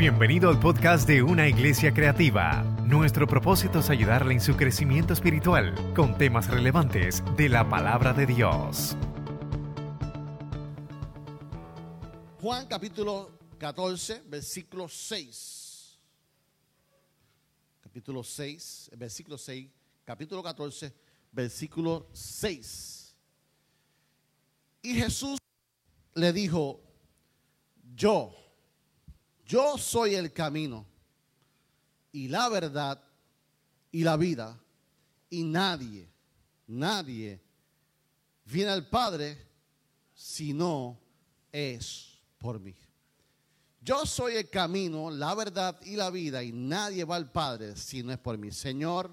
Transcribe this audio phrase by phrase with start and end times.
[0.00, 2.62] Bienvenido al podcast de Una Iglesia Creativa.
[2.86, 8.24] Nuestro propósito es ayudarle en su crecimiento espiritual con temas relevantes de la palabra de
[8.24, 8.96] Dios.
[12.40, 15.98] Juan capítulo 14, versículo 6.
[17.82, 19.68] Capítulo 6, versículo 6,
[20.06, 20.94] capítulo 14,
[21.30, 23.14] versículo 6.
[24.80, 25.38] Y Jesús
[26.14, 26.80] le dijo,
[27.94, 28.34] yo,
[29.50, 30.86] yo soy el camino
[32.12, 33.02] y la verdad
[33.90, 34.56] y la vida
[35.28, 36.08] y nadie,
[36.68, 37.40] nadie
[38.44, 39.36] viene al Padre
[40.14, 41.00] si no
[41.50, 42.76] es por mí.
[43.80, 48.04] Yo soy el camino, la verdad y la vida y nadie va al Padre si
[48.04, 48.52] no es por mí.
[48.52, 49.10] Señor,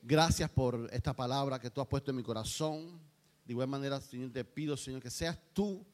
[0.00, 3.00] gracias por esta palabra que tú has puesto en mi corazón.
[3.44, 5.84] De igual manera, Señor, te pido, Señor, que seas tú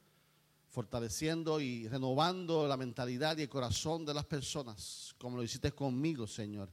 [0.74, 6.26] fortaleciendo y renovando la mentalidad y el corazón de las personas, como lo hiciste conmigo,
[6.26, 6.68] Señor.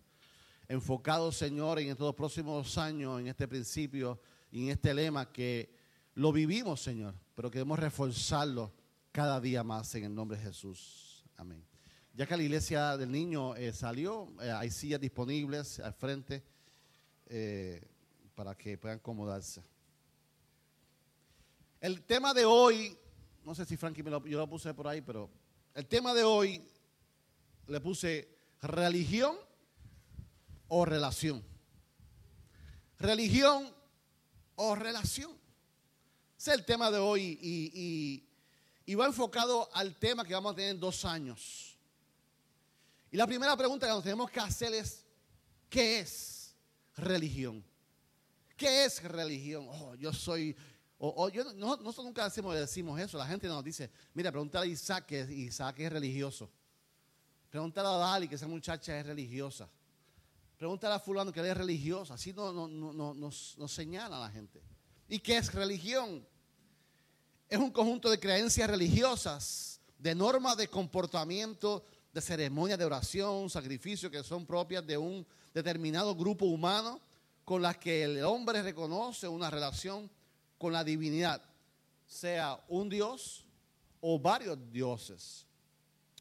[0.67, 4.19] Enfocado, Señor, en estos próximos años, en este principio
[4.51, 5.75] y en este lema que
[6.15, 8.73] lo vivimos, Señor, pero queremos reforzarlo
[9.11, 11.23] cada día más en el nombre de Jesús.
[11.37, 11.63] Amén.
[12.15, 16.43] Ya que la iglesia del niño eh, salió, eh, hay sillas disponibles al frente
[17.27, 17.87] eh,
[18.33, 19.61] para que puedan acomodarse.
[21.79, 22.97] El tema de hoy
[23.43, 25.29] no sé si Frankie me lo, yo lo puse por ahí, pero
[25.73, 26.61] el tema de hoy
[27.67, 28.27] le puse
[28.61, 29.35] religión
[30.67, 31.43] o relación.
[32.99, 33.73] Religión
[34.55, 35.31] o relación.
[36.37, 38.23] Ese es el tema de hoy y,
[38.85, 41.77] y va enfocado al tema que vamos a tener en dos años.
[43.11, 45.05] Y la primera pregunta que nos tenemos que hacer es,
[45.69, 46.55] ¿qué es
[46.95, 47.63] religión?
[48.55, 49.67] ¿Qué es religión?
[49.69, 50.55] Oh, yo soy
[51.03, 53.17] o, yo, no, nosotros nunca decimos, decimos eso.
[53.17, 56.47] La gente nos dice, mira, pregúntale a Isaac que Isaac es religioso.
[57.49, 59.67] Pregúntale a Dali que esa muchacha es religiosa.
[60.59, 62.13] Pregúntale a fulano que él es religiosa.
[62.13, 64.61] Así no, no, no, nos, nos señala la gente.
[65.09, 66.23] ¿Y qué es religión?
[67.49, 71.83] Es un conjunto de creencias religiosas, de normas de comportamiento,
[72.13, 77.01] de ceremonias de oración, sacrificio que son propias de un determinado grupo humano
[77.43, 80.11] con las que el hombre reconoce una relación
[80.61, 81.41] con la divinidad,
[82.05, 83.43] sea un Dios
[83.99, 85.47] o varios dioses.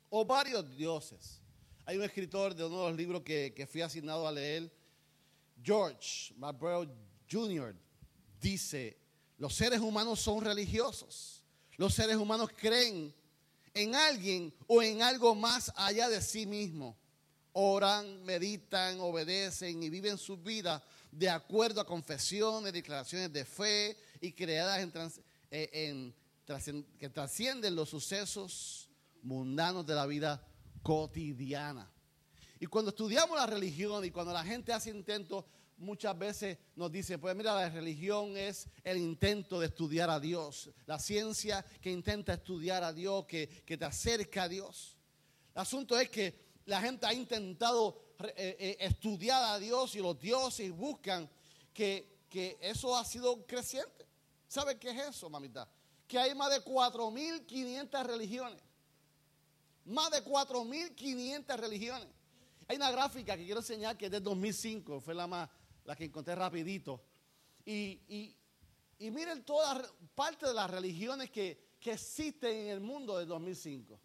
[0.08, 1.42] O varios dioses.
[1.84, 4.72] Hay un escritor de uno de los libros que, que fui asignado a leer,
[5.62, 6.88] George McBrow
[7.30, 7.76] Jr.,
[8.40, 8.96] dice,
[9.36, 11.42] los seres humanos son religiosos.
[11.76, 13.14] Los seres humanos creen
[13.74, 16.96] en alguien o en algo más allá de sí mismo.
[17.52, 24.32] Oran, meditan, obedecen y viven su vida de acuerdo a confesiones, declaraciones de fe y
[24.32, 24.92] creadas en,
[25.50, 26.12] eh,
[26.98, 28.88] que trascienden los sucesos
[29.22, 30.46] mundanos de la vida
[30.82, 31.90] cotidiana.
[32.58, 35.44] Y cuando estudiamos la religión y cuando la gente hace intentos,
[35.78, 40.70] muchas veces nos dice, pues mira, la religión es el intento de estudiar a Dios,
[40.86, 44.96] la ciencia que intenta estudiar a Dios, que, que te acerca a Dios.
[45.54, 50.18] El asunto es que la gente ha intentado eh, eh, estudiar a Dios y los
[50.20, 51.28] dioses buscan
[51.72, 54.06] que, que eso ha sido creciente.
[54.50, 55.68] ¿Sabe qué es eso, mamita?
[56.08, 58.60] Que hay más de 4.500 religiones.
[59.84, 62.08] Más de 4.500 religiones.
[62.66, 65.48] Hay una gráfica que quiero enseñar que es de 2005, fue la, más,
[65.84, 67.00] la que encontré rapidito.
[67.64, 68.34] Y,
[68.98, 74.00] y, miren toda parte de las religiones que, que existen en el mundo de 2005.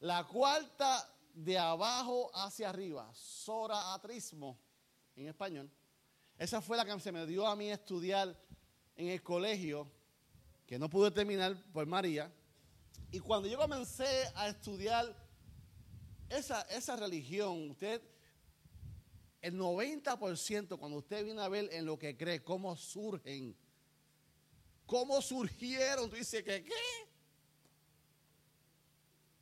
[0.00, 4.58] La cuarta de abajo hacia arriba, Zoraatrismo
[5.16, 5.70] en español.
[6.36, 8.36] Esa fue la que se me dio a mí estudiar
[8.96, 9.90] en el colegio,
[10.66, 12.32] que no pude terminar por María.
[13.10, 15.14] Y cuando yo comencé a estudiar
[16.28, 18.00] esa, esa religión, usted,
[19.40, 23.56] el 90%, cuando usted viene a ver en lo que cree, cómo surgen,
[24.86, 26.72] cómo surgieron, tú dices que, ¿qué?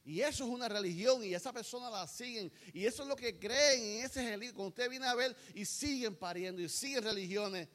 [0.05, 2.51] Y eso es una religión y esa persona la siguen.
[2.73, 3.81] Y eso es lo que creen.
[3.81, 7.69] Y ese es el Cuando usted viene a ver y siguen pariendo y siguen religiones.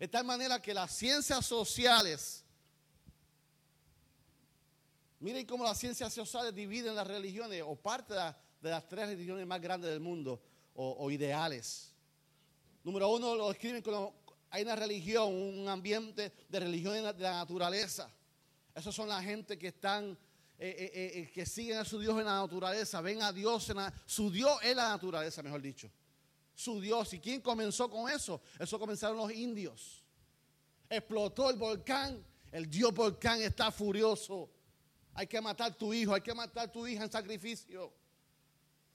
[0.00, 2.42] De tal manera que las ciencias sociales,
[5.18, 9.60] miren cómo las ciencias sociales dividen las religiones o parte de, las tres religiones más
[9.60, 10.42] grandes del mundo
[10.74, 11.92] o, ideales.
[12.82, 14.14] Número uno, lo describen como
[14.48, 18.10] hay una religión, un ambiente de religión de la naturaleza.
[18.74, 20.16] Esos son la gente que están
[20.58, 23.76] eh, eh, eh, que siguen a su Dios en la naturaleza, ven a Dios en
[23.76, 25.90] la, su Dios es la naturaleza, mejor dicho.
[26.60, 27.14] Su Dios.
[27.14, 28.42] ¿Y quién comenzó con eso?
[28.58, 30.04] Eso comenzaron los indios.
[30.90, 32.22] Explotó el volcán,
[32.52, 34.50] el Dios volcán está furioso.
[35.14, 37.90] Hay que matar tu hijo, hay que matar tu hija en sacrificio.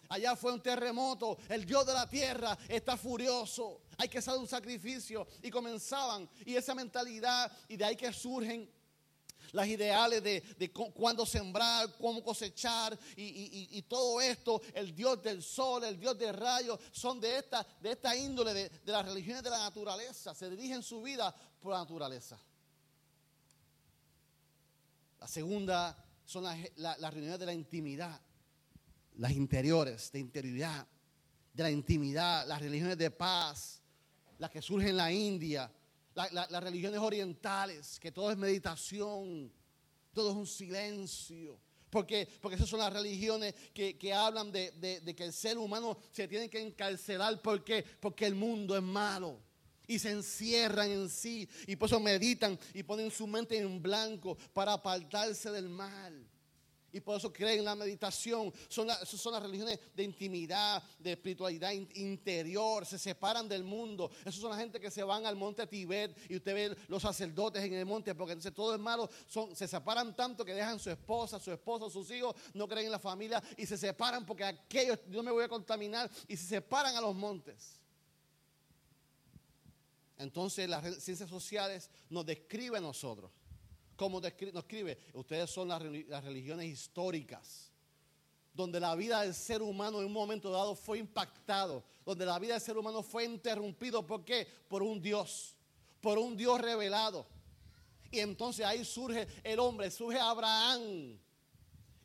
[0.10, 4.48] Allá fue un terremoto, el Dios de la tierra está furioso, hay que hacer un
[4.48, 5.28] sacrificio.
[5.42, 8.70] Y comenzaban, y esa mentalidad, y de ahí que surgen
[9.56, 15.86] las ideales de, de cuándo sembrar, cómo cosechar y, todo esto, el Dios del sol,
[15.86, 19.60] el Dios del rayo, son de esta, de esta índole de, las religiones de la
[19.60, 22.38] naturaleza, se dirigen su vida por la naturaleza.
[25.22, 28.20] La segunda son las, las reuniones de la intimidad,
[29.16, 30.86] las interiores, de interioridad,
[31.54, 33.82] de la intimidad, las religiones de paz,
[34.38, 35.72] las que surgen en la India,
[36.16, 39.52] las religiones orientales, que todo es meditación,
[40.14, 41.60] todo es un silencio.
[41.90, 46.50] Porque, porque esas son las religiones que, hablan de, que el ser humano se tiene
[46.50, 47.42] que encarcelar.
[47.42, 47.64] ¿Por
[48.00, 49.40] Porque el mundo es malo.
[49.88, 51.48] Y se encierran en sí.
[51.68, 56.28] Y por eso meditan y ponen su mente en blanco para apartarse del mal.
[56.96, 58.54] Y por eso creen en la meditación.
[58.70, 62.86] Son, son las religiones de intimidad, de espiritualidad interior.
[62.86, 64.10] Se separan del mundo.
[64.22, 66.16] Esas son las gente que se van al monte Tibet.
[66.30, 68.16] Y usted ve los sacerdotes en el monte.
[68.16, 69.10] Porque entonces todo es malo.
[69.54, 72.34] Se separan tanto que dejan su esposa, su esposo, sus hijos.
[72.54, 73.44] No creen en la familia.
[73.58, 76.10] Y se separan porque aquellos, yo me voy a contaminar.
[76.30, 77.78] Y se separan a los montes.
[80.18, 83.32] Entonces las ciencias sociales nos describen a nosotros
[83.96, 87.72] como nos escribe, ustedes son las, religiones históricas,
[88.54, 92.54] donde la vida del ser humano en un momento dado fue impactado, donde la vida
[92.54, 94.06] del ser humano fue interrumpido.
[94.06, 94.48] ¿Por qué?
[94.68, 95.56] Por un Dios,
[96.02, 97.26] por un Dios revelado.
[98.12, 101.20] Y entonces ahí surge el hombre, surge Abraham.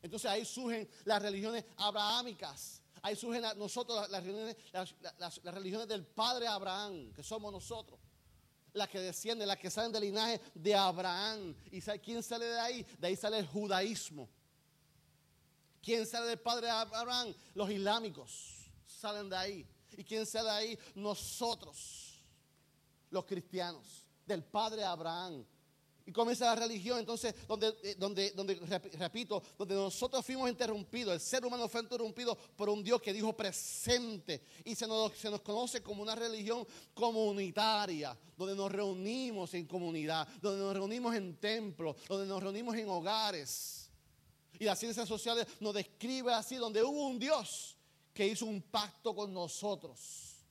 [0.02, 2.82] Entonces ahí surgen las religiones abrahámicas.
[3.02, 4.94] Ahí surgen nosotros las,
[5.42, 7.98] las religiones del padre Abraham, que somos nosotros
[8.72, 11.54] las que descienden, las que salen del linaje de Abraham.
[11.70, 12.86] ¿Y quién sale de ahí?
[12.98, 14.28] De ahí sale el judaísmo.
[15.82, 17.34] ¿Quién sale del padre de Abraham?
[17.54, 19.66] Los islámicos salen de ahí.
[19.96, 20.78] ¿Y quién sale de ahí?
[20.94, 22.22] Nosotros,
[23.10, 25.44] los cristianos, del padre Abraham.
[26.10, 28.56] Y comienza la religión, entonces, donde, eh, donde, donde,
[28.98, 33.32] repito, donde nosotros fuimos interrumpidos, el ser humano fue interrumpido por un Dios que dijo
[33.32, 34.42] presente.
[34.64, 40.26] Y se nos, se nos conoce como una religión comunitaria, donde nos reunimos en comunidad,
[40.42, 43.88] donde nos reunimos en templos, donde nos reunimos en hogares.
[44.58, 47.76] Y las ciencias sociales nos describe así, donde hubo un Dios
[48.12, 50.44] que hizo un pacto con nosotros.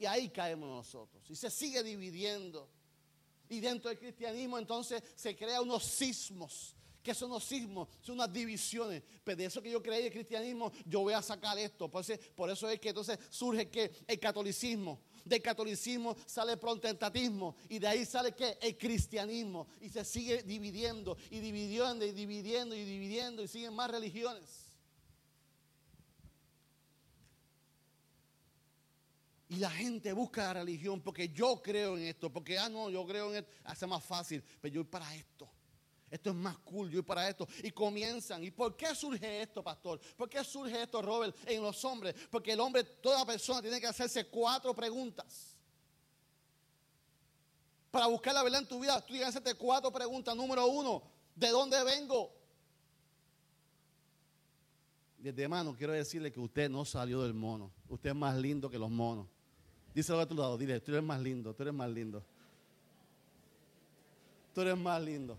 [0.00, 1.22] Y ahí caemos nosotros.
[1.30, 2.68] Y se sigue dividiendo.
[3.48, 6.74] Y dentro del cristianismo entonces se crean unos sismos.
[7.02, 7.88] que son los sismos?
[8.02, 9.02] Son unas divisiones.
[9.24, 11.88] Pero de eso que yo creí el cristianismo, yo voy a sacar esto.
[11.88, 15.00] Por eso, por eso es que entonces surge que el catolicismo.
[15.24, 17.56] Del catolicismo sale el protestantismo.
[17.70, 19.68] Y de ahí sale que el cristianismo.
[19.80, 23.42] Y se sigue dividiendo y dividiendo y dividiendo y dividiendo.
[23.42, 24.67] Y siguen más religiones.
[29.48, 33.06] Y la gente busca la religión porque yo creo en esto, porque, ah, no, yo
[33.06, 35.48] creo en esto, hace más fácil, pero yo voy para esto.
[36.10, 37.48] Esto es más cool, yo voy para esto.
[37.62, 38.44] Y comienzan.
[38.44, 40.00] ¿Y por qué surge esto, pastor?
[40.16, 42.14] ¿Por qué surge esto, Robert, en los hombres?
[42.30, 45.56] Porque el hombre, toda persona tiene que hacerse cuatro preguntas.
[47.90, 50.36] Para buscar la verdad en tu vida, tú tienes que hacerte cuatro preguntas.
[50.36, 51.02] Número uno,
[51.34, 52.34] ¿de dónde vengo?
[55.16, 57.72] Desde mano, quiero decirle que usted no salió del mono.
[57.88, 59.26] Usted es más lindo que los monos.
[59.98, 62.22] Díselo a tu lado, dile, tú eres más lindo, tú eres más lindo.
[64.54, 65.36] Tú eres más lindo.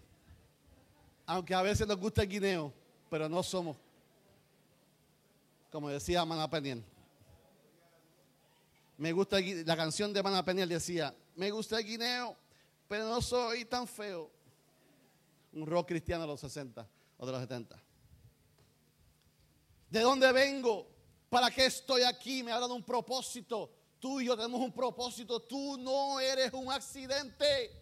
[1.26, 2.74] Aunque a veces nos gusta el guineo,
[3.10, 3.78] pero no somos,
[5.72, 6.84] como decía Mana Peniel.
[8.98, 12.36] Me gusta la canción de Mana Peniel decía, me gusta el guineo,
[12.90, 14.30] pero no soy tan feo.
[15.54, 16.86] Un rock cristiano de los 60
[17.18, 17.82] o de los 70.
[19.90, 20.86] ¿De dónde vengo?
[21.30, 22.44] ¿Para qué estoy aquí?
[22.44, 23.79] Me ha dado un propósito.
[24.00, 25.42] Tú y yo tenemos un propósito.
[25.42, 27.76] Tú no eres un accidente.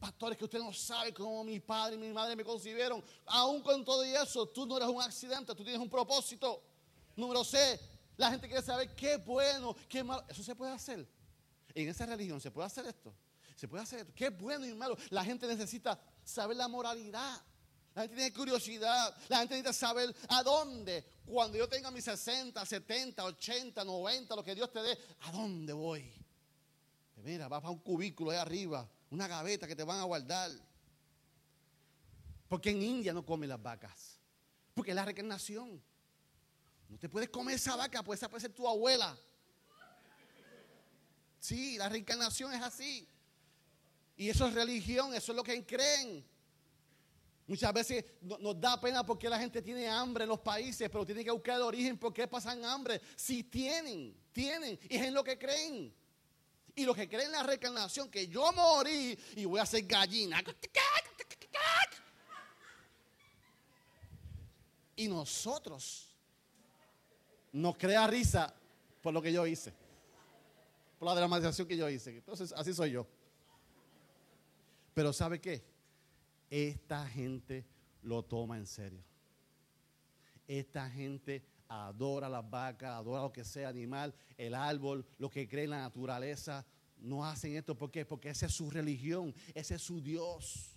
[0.00, 3.02] Pastores, que usted no sabe cómo mi padre y mi madre me concibieron.
[3.26, 5.54] Aún con todo eso, tú no eres un accidente.
[5.54, 6.62] Tú tienes un propósito.
[7.16, 7.80] Número C,
[8.16, 10.24] la gente quiere saber qué bueno, qué malo.
[10.28, 11.08] Eso se puede hacer.
[11.74, 13.14] En esa religión se puede hacer esto.
[13.54, 14.12] Se puede hacer esto.
[14.14, 14.96] Qué bueno y malo.
[15.10, 17.40] La gente necesita saber la moralidad.
[17.98, 19.12] La gente tiene curiosidad.
[19.28, 21.04] La gente necesita saber a dónde.
[21.26, 25.72] Cuando yo tenga mis 60, 70, 80, 90, lo que Dios te dé, ¿a dónde
[25.72, 26.08] voy?
[27.16, 30.48] Mira, vas para un cubículo ahí arriba, una gaveta que te van a guardar.
[32.46, 34.20] Porque en India no comen las vacas.
[34.74, 35.82] Porque es la reencarnación.
[36.88, 39.18] No te puedes comer esa vaca, pues esa puede ser tu abuela.
[41.40, 43.08] Sí, la reencarnación es así.
[44.16, 46.37] Y eso es religión, eso es lo que creen.
[47.48, 51.24] Muchas veces nos da pena porque la gente tiene hambre en los países, pero tiene
[51.24, 53.00] que buscar el origen por qué pasan hambre.
[53.16, 55.94] Si tienen, tienen, y es en lo que creen.
[56.74, 60.44] Y los que creen en la reencarnación, que yo morí y voy a ser gallina.
[64.94, 66.14] Y nosotros
[67.50, 68.54] nos crea risa
[69.00, 69.72] por lo que yo hice.
[70.98, 72.10] Por la dramatización que yo hice.
[72.10, 73.06] Entonces, así soy yo.
[74.92, 75.67] Pero ¿sabe qué?
[76.50, 77.66] Esta gente
[78.02, 79.04] lo toma en serio.
[80.46, 85.64] Esta gente adora las vacas, adora lo que sea animal, el árbol, lo que cree
[85.64, 86.64] en la naturaleza.
[86.96, 88.04] No hacen esto ¿por qué?
[88.04, 90.74] porque esa es su religión, ese es su Dios.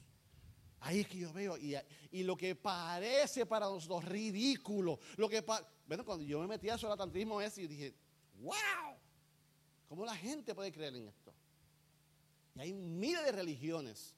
[0.81, 5.43] Ahí es que yo veo, y, lo que parece para nosotros ridículo, lo que
[5.87, 7.93] bueno, cuando yo me metí a solatantrismo ese, y dije,
[8.39, 8.95] wow,
[9.87, 11.33] ¿cómo la gente puede creer en esto?
[12.55, 14.15] Y hay miles de religiones.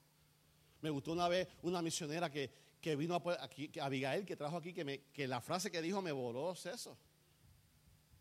[0.84, 4.74] Me gustó una vez una misionera que, que vino aquí, que Abigail, que trajo aquí,
[4.74, 6.98] que, me, que la frase que dijo me voló eso.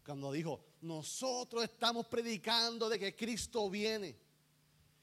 [0.06, 4.16] Cuando dijo, nosotros estamos predicando de que Cristo viene.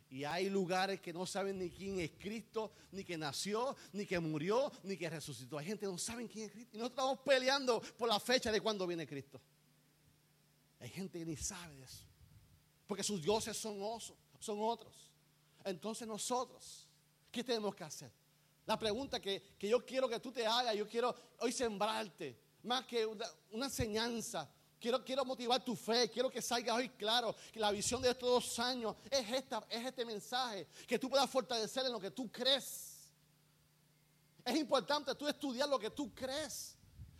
[0.09, 4.19] Y hay lugares que no saben ni quién es Cristo, ni que nació, ni que
[4.19, 5.59] murió, ni que resucitó.
[5.59, 6.71] Hay gente que no saben quién es Cristo.
[6.73, 9.39] Y nosotros estamos peleando por la fecha de cuando viene Cristo.
[10.79, 12.07] Hay gente que ni sabe de eso.
[12.87, 15.11] Porque sus dioses son, osos, son otros.
[15.63, 16.89] Entonces nosotros,
[17.31, 18.13] ¿qué tenemos que hacer?
[18.67, 23.05] La pregunta que, yo quiero que tú te hagas, yo quiero hoy sembrarte, más que
[23.05, 23.27] una,
[23.67, 24.49] enseñanza.
[24.79, 28.29] Quiero, quiero motivar tu fe, quiero que salga hoy claro que la visión de estos
[28.29, 32.31] dos años es, esta, es este mensaje, que tú puedas fortalecer en lo que tú
[32.31, 33.11] crees.
[34.45, 36.77] Es importante tú estudiar lo que tú crees.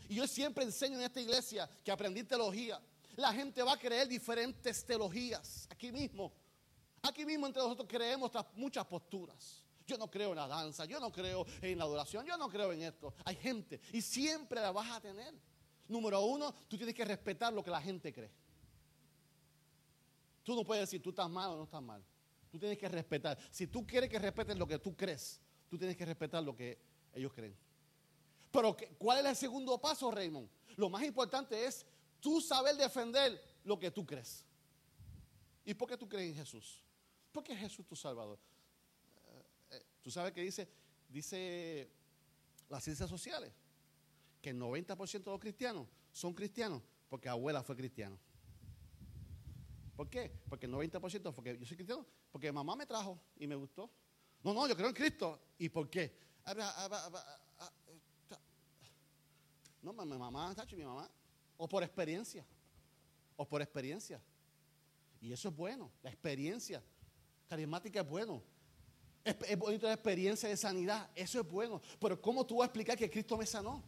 [0.09, 2.81] Y yo siempre enseño en esta iglesia que aprendí teología.
[3.17, 5.67] La gente va a creer diferentes teologías.
[5.69, 6.33] Aquí mismo,
[7.03, 9.65] aquí mismo entre nosotros creemos muchas posturas.
[9.91, 12.73] Yo no creo en la danza, yo no creo en la adoración, yo no creo
[12.73, 13.13] en esto.
[13.25, 15.35] Hay gente y siempre la vas a tener.
[15.89, 18.31] Número uno, tú tienes que respetar lo que la gente cree.
[20.45, 22.05] Tú no puedes decir tú estás mal o no estás mal.
[22.53, 23.37] Tú tienes que respetar.
[23.51, 26.79] Si tú quieres que respeten lo que tú crees, tú tienes que respetar lo que
[27.13, 27.57] ellos creen.
[28.53, 30.49] Pero ¿cuál es el segundo paso, Raymond?
[30.77, 31.85] Lo más importante es
[32.21, 34.45] tú saber defender lo que tú crees.
[35.65, 36.81] ¿Y por qué tú crees en Jesús?
[37.33, 38.39] Porque Jesús es tu Salvador.
[40.03, 40.69] ¿Tú sabes qué dice?
[41.09, 41.91] Dice
[42.69, 43.53] las ciencias sociales
[44.41, 48.19] que el 90% de los cristianos son cristianos porque abuela fue cristiano.
[49.97, 50.33] ¿Por qué?
[50.49, 53.91] Porque el 90% porque yo soy cristiano, porque mamá me trajo y me gustó.
[54.43, 55.39] No, no, yo creo en Cristo.
[55.59, 56.17] ¿Y por qué?
[59.83, 61.11] No, mi mamá, mi mamá.
[61.59, 62.47] O por experiencia.
[63.37, 64.23] O por experiencia.
[65.21, 65.91] Y eso es bueno.
[66.03, 66.83] La experiencia
[67.49, 68.43] carismática es bueno.
[69.25, 71.81] Es, bonito la experiencia de sanidad, eso es bueno.
[72.01, 73.83] Pero ¿cómo tú vas a explicar que Cristo me sanó?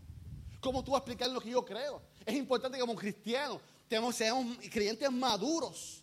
[0.61, 2.03] ¿Cómo tú vas a explicar lo que yo creo?
[2.25, 6.03] Es importante que como cristianos tenemos, seamos creyentes maduros.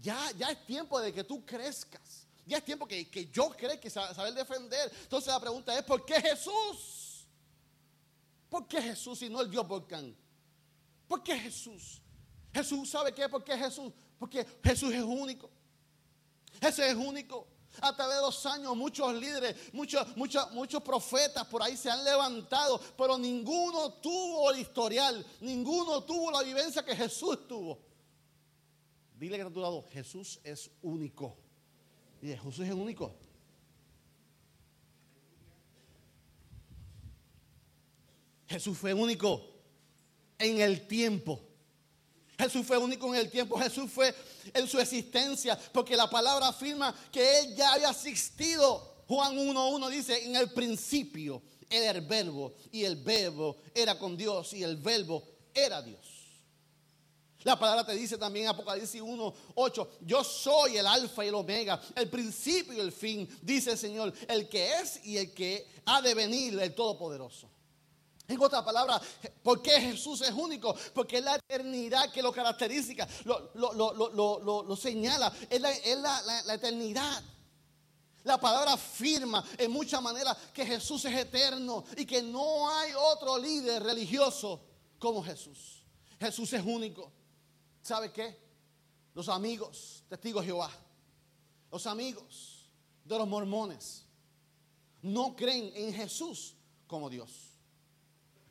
[0.00, 2.26] Ya, ya es tiempo de que tú crezcas.
[2.46, 4.90] Ya es tiempo que, que yo creo que saber defender.
[5.02, 7.26] Entonces la pregunta es, ¿por qué Jesús?
[8.48, 10.16] ¿Por qué Jesús y no el Dios volcán?
[11.06, 12.00] ¿Por qué Jesús?
[12.52, 13.92] Jesús sabe qué, ¿por qué Jesús?
[14.18, 15.50] Porque Jesús es único.
[16.60, 17.46] Jesús es único.
[17.80, 22.04] A través de los años muchos líderes, muchos, muchos, muchos profetas por ahí se han
[22.04, 27.78] levantado, pero ninguno tuvo el historial, ninguno tuvo la vivencia que Jesús tuvo.
[29.14, 31.36] Dile que tu lado, Jesús es único.
[32.20, 33.14] Dile, Jesús es único.
[38.46, 39.46] Jesús fue único
[40.38, 41.49] en el tiempo.
[42.40, 44.14] Jesús fue único en el tiempo, Jesús fue
[44.54, 49.04] en su existencia, porque la palabra afirma que Él ya había existido.
[49.06, 54.52] Juan 1.1 dice, en el principio era el verbo y el verbo era con Dios
[54.54, 56.20] y el verbo era Dios.
[57.42, 61.80] La palabra te dice también en Apocalipsis 1.8, yo soy el alfa y el omega,
[61.94, 66.02] el principio y el fin, dice el Señor, el que es y el que ha
[66.02, 67.48] de venir, el Todopoderoso.
[68.30, 69.00] En otra palabra,
[69.42, 70.72] ¿por qué Jesús es único?
[70.94, 77.24] Porque es la eternidad que lo caracteriza, lo, señala, es, la, eternidad.
[78.22, 83.36] La palabra afirma en muchas maneras que Jesús es eterno y que no hay otro
[83.36, 84.60] líder religioso
[85.00, 85.82] como Jesús.
[86.20, 87.10] Jesús es único.
[87.82, 88.38] ¿Sabe qué?
[89.12, 90.70] Los amigos, testigos de Jehová,
[91.72, 92.70] los amigos
[93.04, 94.04] de los mormones,
[95.02, 96.54] no creen en Jesús
[96.86, 97.49] como Dios.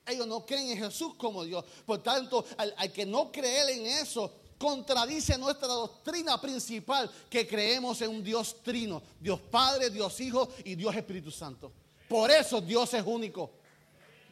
[0.10, 1.64] Ellos no creen en Jesús como Dios.
[1.86, 8.10] Por tanto, al, que no cree en eso, contradice nuestra doctrina principal, que creemos en
[8.10, 11.72] un Dios trino, Dios Padre, Dios Hijo y Dios Espíritu Santo.
[12.08, 13.52] Por eso Dios es único.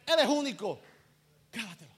[0.06, 0.80] Él es único.
[1.50, 1.94] Cábatelo.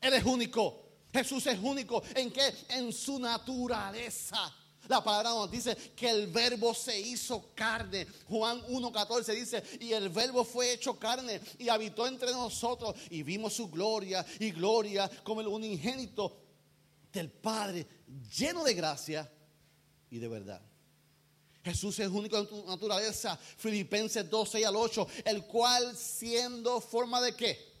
[0.00, 0.82] Él es único.
[1.12, 2.02] Jesús es único.
[2.14, 2.54] ¿En qué?
[2.68, 4.54] En su naturaleza.
[4.90, 8.08] La palabra nos dice que el verbo se hizo carne.
[8.28, 13.52] Juan 1.14 dice, y el verbo fue hecho carne y habitó entre nosotros y vimos
[13.52, 16.36] su gloria y gloria como el unigénito
[17.12, 17.86] del Padre,
[18.36, 19.32] lleno de gracia
[20.10, 20.60] y de verdad.
[21.62, 23.38] Jesús es único en tu naturaleza.
[23.58, 27.74] Filipenses 2, 6 al 8, el cual siendo forma de qué?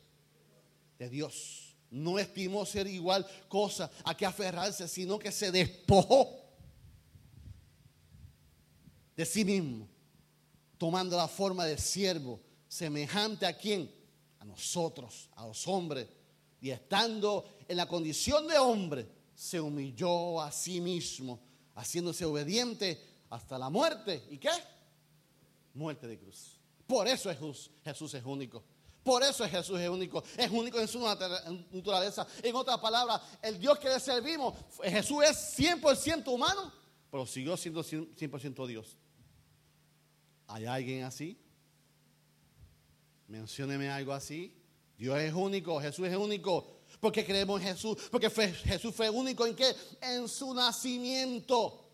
[0.96, 1.74] De Dios.
[1.90, 6.39] No estimó ser igual cosa a que aferrarse, sino que se despojó
[9.20, 9.86] de sí mismo,
[10.78, 13.94] tomando la forma de siervo, semejante a quién?
[14.38, 16.08] A nosotros, a los hombres.
[16.58, 21.38] Y estando en la condición de hombre, se humilló a sí mismo,
[21.74, 22.98] haciéndose obediente
[23.28, 24.26] hasta la muerte.
[24.30, 24.48] ¿Y qué?
[25.74, 26.58] Muerte de cruz.
[26.86, 28.64] Por eso Jesús, Jesús es único.
[29.02, 30.24] Por eso Jesús es único.
[30.34, 32.26] Es único en su naturaleza.
[32.42, 36.72] En otras palabras, el Dios que le servimos, Jesús es 100% humano,
[37.10, 38.96] pero siguió siendo 100% Dios.
[40.52, 41.38] ¿Hay alguien así?
[43.28, 44.52] Mencióneme algo así.
[44.98, 46.80] Dios es único, Jesús es único.
[46.98, 47.96] Porque creemos en Jesús.
[48.10, 49.76] Porque Jesús fue único en qué?
[50.00, 51.86] En su nacimiento.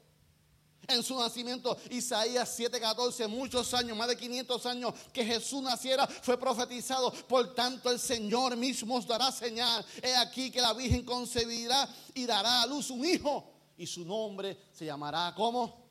[0.89, 6.39] En su nacimiento, Isaías 7:14, muchos años, más de 500 años que Jesús naciera, fue
[6.39, 7.13] profetizado.
[7.29, 9.85] Por tanto, el Señor mismo os dará señal.
[10.03, 13.53] He aquí que la Virgen concebirá y dará a luz un hijo.
[13.77, 15.85] Y su nombre se llamará, ¿cómo?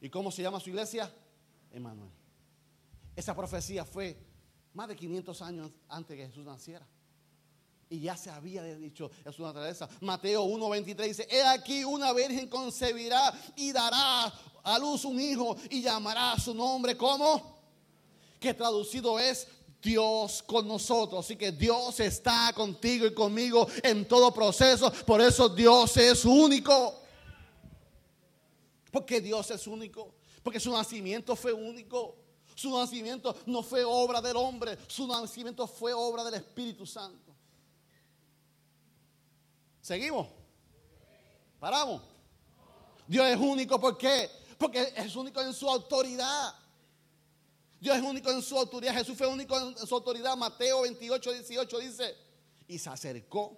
[0.00, 1.12] ¿Y cómo se llama su iglesia?
[1.72, 2.10] Emanuel.
[3.16, 4.16] Esa profecía fue
[4.74, 6.86] más de 500 años antes que Jesús naciera.
[7.88, 9.88] Y ya se había dicho en su naturaleza.
[10.00, 15.82] Mateo 1.23 dice, he aquí una virgen concebirá y dará a luz un hijo y
[15.82, 17.58] llamará su nombre como,
[18.38, 19.48] que traducido es
[19.82, 21.24] Dios con nosotros.
[21.24, 24.92] Así que Dios está contigo y conmigo en todo proceso.
[25.04, 27.00] Por eso Dios es único.
[28.92, 30.14] Porque Dios es único.
[30.42, 32.16] Porque su nacimiento fue único.
[32.54, 37.34] Su nacimiento no fue obra del hombre, su nacimiento fue obra del Espíritu Santo.
[39.80, 40.28] ¿Seguimos?
[41.58, 42.02] ¿Paramos?
[43.06, 44.28] Dios es único, ¿por qué?
[44.58, 46.54] Porque es único en su autoridad.
[47.80, 48.94] Dios es único en su autoridad.
[48.94, 50.36] Jesús fue único en su autoridad.
[50.36, 52.16] Mateo 28, 18 dice,
[52.68, 53.56] y se acercó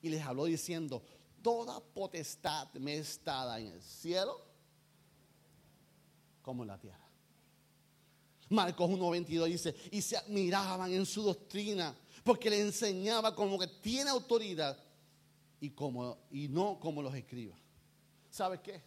[0.00, 1.02] y les habló diciendo,
[1.42, 4.53] toda potestad me está en el cielo
[6.44, 7.00] como en la tierra.
[8.50, 14.10] Marcos 1.22 dice, y se admiraban en su doctrina, porque le enseñaba como que tiene
[14.10, 14.78] autoridad
[15.58, 17.56] y, como, y no como los escriba.
[18.30, 18.82] ¿Sabes qué?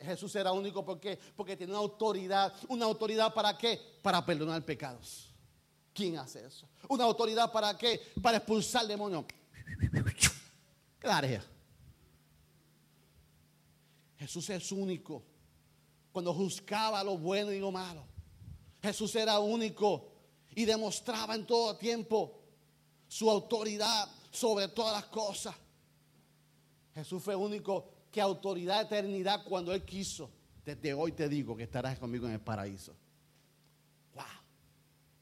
[0.00, 2.54] Jesús era único porque, porque tiene una autoridad.
[2.68, 3.78] ¿Una autoridad para qué?
[4.00, 5.28] Para perdonar pecados.
[5.92, 6.66] ¿Quién hace eso?
[6.88, 8.00] ¿Una autoridad para qué?
[8.22, 9.26] Para expulsar demonios.
[10.98, 11.28] Claro.
[14.16, 15.22] Jesús es único
[16.18, 18.04] cuando juzgaba lo bueno y lo malo.
[18.82, 20.10] Jesús era único
[20.52, 22.40] y demostraba en todo tiempo
[23.06, 25.54] su autoridad sobre todas las cosas.
[26.92, 30.28] Jesús fue único que autoridad eternidad cuando Él quiso.
[30.64, 32.96] Desde hoy te digo que estarás conmigo en el paraíso.
[34.14, 34.24] Wow.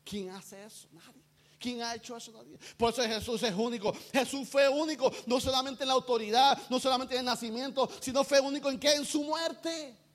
[0.03, 0.89] ¿Quién hace eso?
[0.93, 1.23] Nadie.
[1.59, 2.33] ¿Quién ha hecho eso?
[2.33, 2.59] Nadie.
[2.79, 3.93] Por eso Jesús es único.
[4.15, 8.41] Jesús fue único, no solamente en la autoridad, no solamente en el nacimiento, sino fue
[8.41, 8.95] único en qué?
[8.95, 10.06] En su muerte.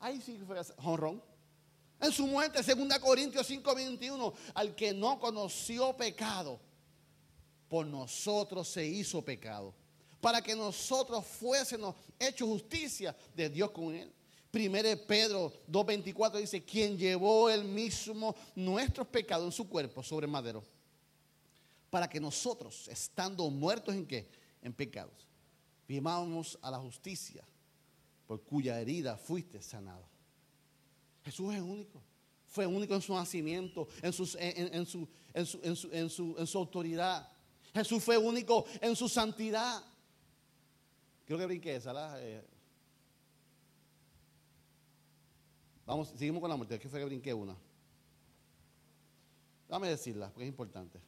[0.00, 1.22] Ahí sí fue honrón.
[2.00, 6.60] En su muerte, 2 Corintios 5, 21, al que no conoció pecado,
[7.68, 9.74] por nosotros se hizo pecado,
[10.20, 14.12] para que nosotros fuésemos hechos justicia de Dios con él.
[14.50, 20.62] Primero Pedro 2.24 dice, quien llevó el mismo nuestros pecados en su cuerpo sobre madero,
[21.90, 24.28] para que nosotros, estando muertos en qué?
[24.62, 25.26] En pecados,
[25.88, 27.42] vivamos a la justicia
[28.26, 30.08] por cuya herida fuiste sanado.
[31.24, 32.02] Jesús es único.
[32.46, 35.08] Fue único en su nacimiento, en, su,
[36.54, 37.30] autoridad.
[37.74, 39.84] Jesús fue único en su santidad.
[41.26, 42.22] Creo que brinqué esa.
[42.22, 42.44] Eh.
[45.84, 46.78] Vamos, seguimos con la muerte.
[46.78, 47.56] ¿Qué fue que brinqué una?
[49.68, 51.00] Dame decirla, porque es importante.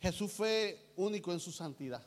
[0.00, 2.06] Jesús fue único en su santidad.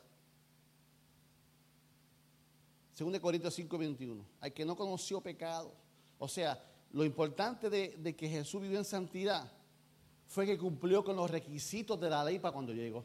[2.98, 4.26] Según de Corintios 5, 21.
[4.40, 5.72] Al que no conoció pecado.
[6.18, 9.48] O sea, lo importante de, que Jesús vivió en santidad
[10.26, 13.04] fue que cumplió con los requisitos de la ley para cuando llegó.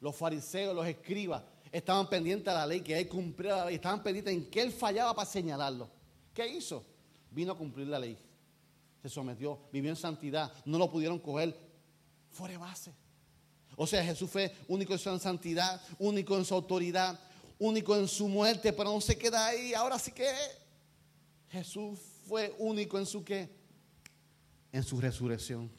[0.00, 4.02] Los fariseos, los escribas, estaban pendientes de la ley, que él cumpliera la ley, estaban
[4.02, 5.86] pendientes en que él fallaba para señalarlo.
[6.32, 6.82] ¿Qué hizo?
[7.30, 8.16] Vino a cumplir la ley.
[9.02, 11.54] se sometió, vivió en santidad, no lo pudieron coger
[12.30, 12.94] fuera de base.
[13.76, 17.20] O sea, Jesús fue único en su santidad, único en su autoridad,
[17.58, 19.74] único en su muerte, pero no se queda ahí.
[19.74, 20.30] Ahora sí que
[21.48, 23.48] Jesús fue único en su qué?
[24.72, 25.70] En su resurrección.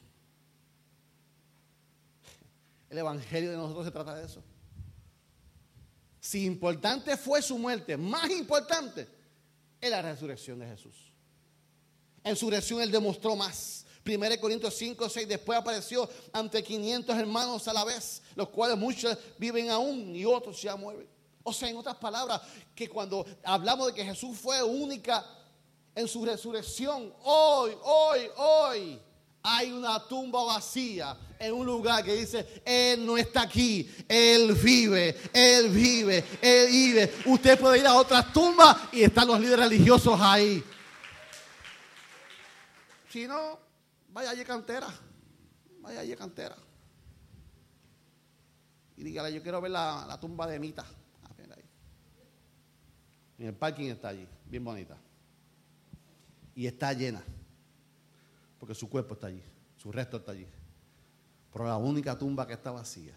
[2.88, 4.42] El evangelio de nosotros se trata de eso.
[6.20, 9.06] Si importante fue su muerte, más importante
[9.80, 10.94] es la resurrección de Jesús.
[12.24, 13.84] En su resurrección él demostró más.
[14.04, 19.18] 1 Corintios 5, 6, después apareció ante 500 hermanos a la vez, los cuales muchos
[19.36, 21.15] viven aún y otros ya mueren.
[21.48, 22.40] O sea, en otras palabras,
[22.74, 25.24] que cuando hablamos de que Jesús fue única
[25.94, 29.00] en su resurrección, hoy, hoy, hoy,
[29.44, 35.16] hay una tumba vacía en un lugar que dice, Él no está aquí, Él vive,
[35.32, 37.14] Él vive, Él vive.
[37.26, 40.64] Usted puede ir a otras tumbas y están los líderes religiosos ahí.
[43.08, 43.56] Si no,
[44.08, 44.88] vaya allí cantera,
[45.80, 46.56] vaya allí cantera.
[48.96, 50.84] Y dígale, yo quiero ver la, tumba de Mita.
[53.38, 54.96] En el parking está allí, bien bonita.
[56.54, 57.22] Y está llena,
[58.58, 59.42] porque su cuerpo está allí,
[59.76, 60.46] su resto está allí.
[61.52, 63.14] Pero la única tumba que está vacía.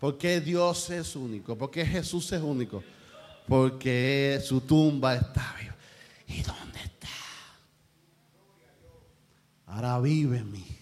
[0.00, 2.82] Porque Dios es único, porque Jesús es único,
[3.46, 5.76] porque su tumba está viva.
[6.26, 6.78] ¿Y dónde
[9.68, 10.77] ahora vive en mí.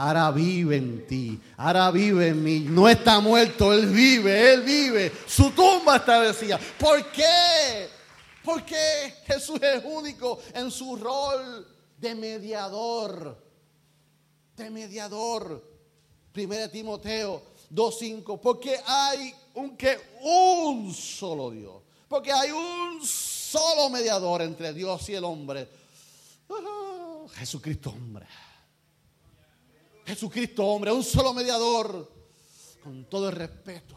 [0.00, 2.60] Ahora vive en ti, ahora vive en mí.
[2.60, 5.12] No está muerto, Él vive, Él vive.
[5.26, 6.58] Su tumba está vacía.
[6.78, 7.86] ¿Por qué?
[8.42, 13.36] Porque Jesús es único en su rol de mediador.
[14.56, 15.62] De mediador.
[16.32, 18.40] Primera Timoteo 2.5.
[18.40, 21.82] Porque hay un, que, un solo Dios.
[22.08, 25.68] Porque hay un solo mediador entre Dios y el hombre
[27.34, 28.26] Jesucristo hombre.
[30.10, 32.10] Jesucristo hombre, un solo mediador.
[32.82, 33.96] Con todo el respeto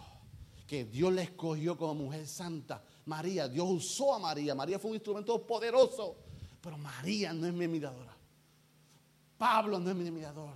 [0.68, 2.84] que Dios le escogió como mujer santa.
[3.06, 4.54] María, Dios usó a María.
[4.54, 6.18] María fue un instrumento poderoso.
[6.62, 8.16] Pero María no es mi mediadora.
[9.38, 10.54] Pablo no es mi mediador.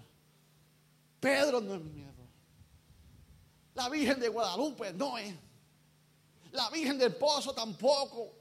[1.19, 2.27] Pedro no es mi mediador.
[3.73, 5.33] La Virgen de Guadalupe no es.
[6.51, 8.31] La Virgen del Pozo tampoco.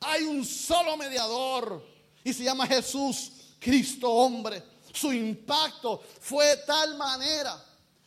[0.00, 1.84] Hay un solo mediador
[2.24, 4.62] y se llama Jesús, Cristo hombre.
[4.98, 7.62] Su impacto fue de tal manera,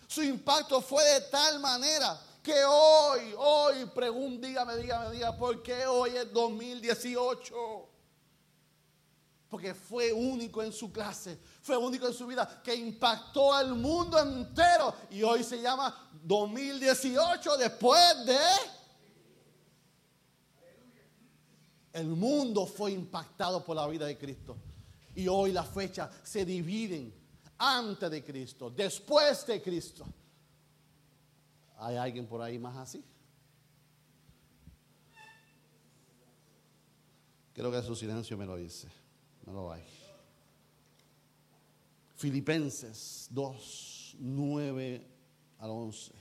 [0.08, 5.86] su impacto fue de tal manera que hoy, hoy, pregunto, dígame, dígame, dígame, ¿por qué
[5.86, 7.88] hoy es 2018?
[9.48, 14.20] Porque fue único en su clase, fue único en su vida, que impactó al mundo
[14.20, 14.94] entero.
[15.12, 18.38] Y hoy se llama 2018 después de
[21.94, 24.58] El mundo fue impactado por la vida de Cristo.
[25.16, 27.14] Y hoy las fechas se dividen
[27.58, 30.06] antes de Cristo, después de Cristo.
[31.78, 33.04] ¿Hay alguien por ahí más así?
[37.54, 38.88] Creo que su silencio me lo dice.
[39.46, 39.84] No lo hay.
[42.16, 45.08] Filipenses 2, 9
[45.58, 46.14] al 11.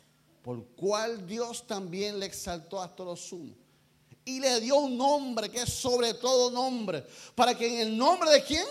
[0.42, 3.59] Por cual Dios también le exaltó hasta los sumos
[4.36, 8.30] y le dio un nombre que es sobre todo nombre, para que en el nombre
[8.30, 8.66] de quién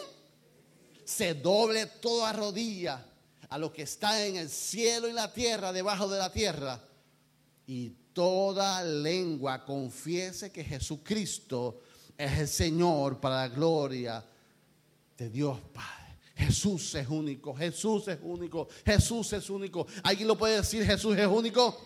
[1.04, 3.06] se doble toda rodilla
[3.50, 6.82] a lo que está en el cielo y la tierra, debajo de la tierra,
[7.66, 11.82] y toda lengua confiese que Jesucristo
[12.18, 14.24] es el Señor para la gloria
[15.18, 16.00] de Dios Padre.
[16.36, 19.86] Jesús es único, Jesús es único, Jesús es único.
[20.04, 20.86] ¿Alguien lo puede decir?
[20.86, 21.78] Jesús es único.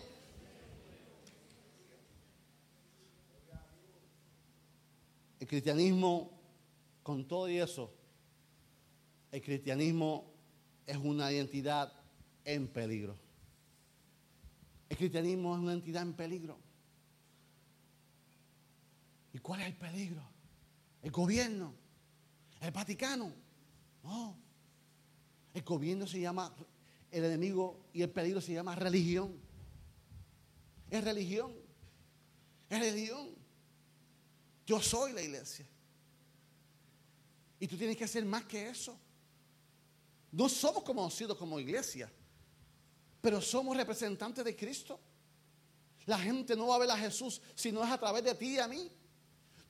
[5.44, 6.30] El cristianismo,
[7.02, 7.92] con todo y eso,
[9.30, 10.32] el cristianismo
[10.86, 11.92] es una identidad
[12.46, 13.14] en peligro.
[14.88, 16.58] El cristianismo es una entidad en peligro.
[19.34, 20.22] ¿Y cuál es el peligro?
[21.02, 21.74] El gobierno,
[22.62, 23.30] el Vaticano.
[24.02, 24.38] No.
[25.52, 26.54] El gobierno se llama,
[27.10, 29.38] el enemigo y el peligro se llama religión.
[30.88, 31.52] Es religión.
[32.70, 33.43] Es religión.
[34.66, 35.66] Yo soy la iglesia.
[37.60, 38.98] Y tú tienes que hacer más que eso.
[40.32, 42.10] No somos conocidos como iglesia,
[43.20, 44.98] pero somos representantes de Cristo.
[46.06, 48.54] La gente no va a ver a Jesús si no es a través de ti
[48.54, 48.90] y a mí.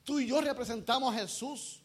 [0.03, 1.81] Tú y yo representamos a Jesús.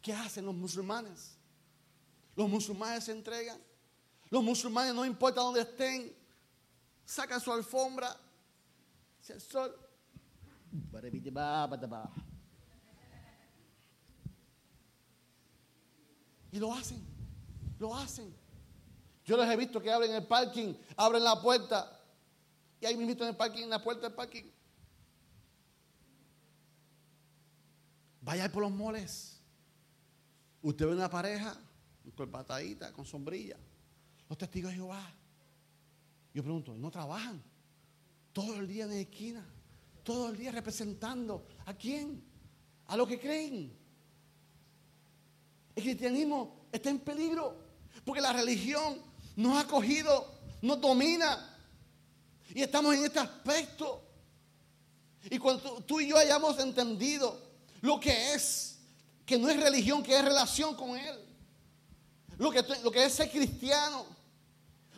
[0.00, 1.36] ¿Qué hacen los musulmanes?
[2.34, 3.60] Los musulmanes se entregan.
[4.30, 6.14] Los musulmanes no importa dónde estén,
[7.04, 8.18] sacan su alfombra.
[9.28, 9.85] El sol
[16.52, 17.04] Y lo hacen,
[17.78, 18.34] lo hacen.
[19.24, 22.00] Yo les he visto que abren el parking, abren la puerta.
[22.80, 24.44] Y ahí me en el parking, en la puerta del parking.
[28.20, 29.40] Vaya por los moles.
[30.62, 31.56] Usted ve una pareja
[32.14, 33.56] con patadita, con sombrilla.
[34.28, 35.14] Los testigos de Jehová.
[36.34, 37.42] Yo pregunto, ¿no trabajan?
[38.32, 39.46] Todo el día en la esquina.
[40.06, 41.48] Todo el día representando.
[41.64, 42.22] ¿A quién?
[42.86, 43.76] A los que creen.
[45.74, 47.56] El cristianismo está en peligro.
[48.04, 49.02] Porque la religión
[49.34, 51.58] nos ha cogido, nos domina.
[52.54, 54.00] Y estamos en este aspecto.
[55.28, 57.42] Y cuando tú y yo hayamos entendido
[57.80, 58.78] lo que es,
[59.24, 61.18] que no es religión, que es relación con Él.
[62.38, 64.06] Lo que, lo que es ser cristiano.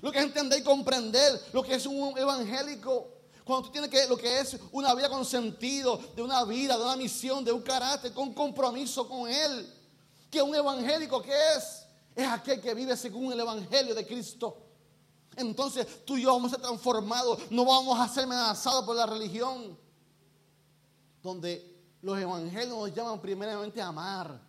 [0.02, 1.48] Lo que es entender y comprender.
[1.54, 3.17] Lo que es un evangélico.
[3.48, 6.84] Cuando tú tienes que, lo que es una vida con sentido, de una vida, de
[6.84, 9.74] una misión, de un carácter, con compromiso con Él.
[10.30, 11.86] Que un evangélico, ¿qué es?
[12.14, 14.54] Es aquel que vive según el evangelio de Cristo.
[15.34, 17.50] Entonces tú y yo vamos a ser transformados.
[17.50, 19.78] No vamos a ser amenazados por la religión.
[21.22, 24.42] Donde los evangelios nos llaman primeramente a amar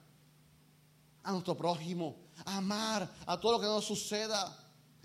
[1.23, 4.53] a nuestro prójimo, a amar a todo lo que nos suceda.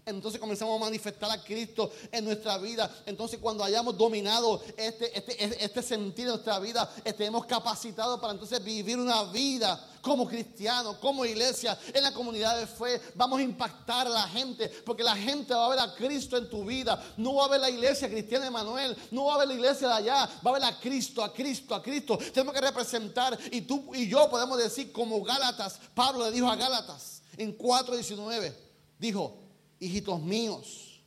[0.07, 2.91] Entonces comenzamos a manifestar a Cristo en nuestra vida.
[3.07, 8.63] Entonces cuando hayamos dominado este, este, este sentido de nuestra vida, estemos capacitados para entonces
[8.63, 13.01] vivir una vida como cristianos, como iglesia, en la comunidad de fe.
[13.15, 16.51] Vamos a impactar a la gente, porque la gente va a ver a Cristo en
[16.51, 17.03] tu vida.
[17.17, 19.89] No va a ver la iglesia cristiana de Manuel, no va a ver la iglesia
[19.89, 22.19] de allá, va a ver a Cristo, a Cristo, a Cristo.
[22.19, 26.57] Tenemos que representar y tú y yo podemos decir como Gálatas, Pablo le dijo a
[26.57, 28.55] Gálatas en 4.19,
[28.99, 29.44] dijo,
[29.85, 31.01] hijitos míos,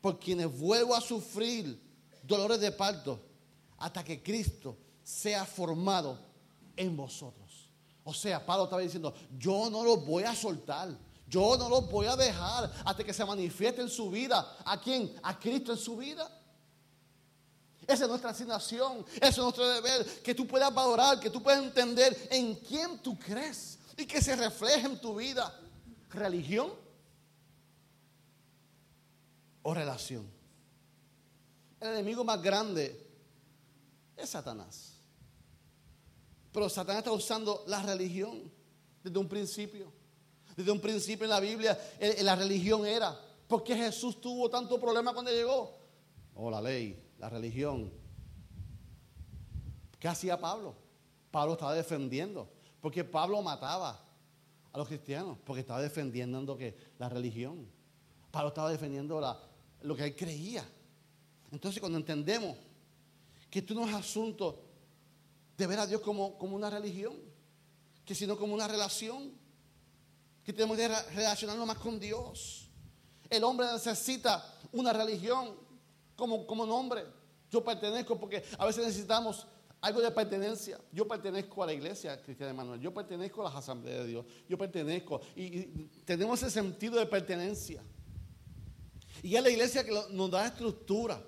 [0.00, 1.80] por quienes vuelvo a sufrir
[2.22, 3.20] dolores de parto
[3.78, 6.18] hasta que Cristo sea formado
[6.76, 7.70] en vosotros.
[8.04, 10.88] O sea, Pablo estaba diciendo, yo no los voy a soltar.
[11.26, 14.56] Yo no los voy a dejar hasta que se manifieste en su vida.
[14.64, 15.14] ¿A quién?
[15.22, 16.30] A Cristo en su vida.
[17.86, 21.62] Esa es nuestra asignación, ese es nuestro deber, que tú puedas valorar, que tú puedas
[21.62, 25.54] entender en quién tú crees y que se refleje en tu vida.
[26.10, 26.72] Religión,
[29.64, 30.30] o relación.
[31.80, 33.04] El enemigo más grande
[34.16, 34.94] es Satanás.
[36.52, 38.50] Pero Satanás está usando la religión
[39.02, 39.92] desde un principio.
[40.56, 41.76] Desde un principio en la Biblia
[42.22, 43.18] la religión era.
[43.48, 45.76] ¿Por qué Jesús tuvo tanto problema cuando llegó?
[46.34, 47.92] Oh, la ley, la religión.
[49.98, 50.74] ¿Qué hacía Pablo?
[51.30, 52.48] Pablo estaba defendiendo.
[52.80, 54.00] Porque Pablo mataba
[54.72, 55.38] a los cristianos.
[55.44, 57.66] Porque estaba defendiendo que la religión.
[58.30, 59.38] Pablo estaba defendiendo la,
[59.84, 60.66] lo que él creía.
[61.52, 62.56] Entonces cuando entendemos
[63.50, 64.60] que esto no es asunto
[65.56, 67.14] de ver a Dios como, como una religión,
[68.04, 69.32] que sino como una relación,
[70.42, 72.68] que tenemos que relacionarnos más con Dios.
[73.30, 75.54] El hombre necesita una religión
[76.16, 77.04] como, como nombre.
[77.50, 79.46] Yo pertenezco porque a veces necesitamos
[79.80, 80.80] algo de pertenencia.
[80.92, 82.80] Yo pertenezco a la iglesia cristiana de Manuel.
[82.80, 84.26] Yo pertenezco a las asambleas de Dios.
[84.48, 85.20] Yo pertenezco.
[85.36, 85.62] y
[86.04, 87.82] tenemos ese sentido de pertenencia.
[89.24, 91.18] Y es la iglesia que nos da estructura.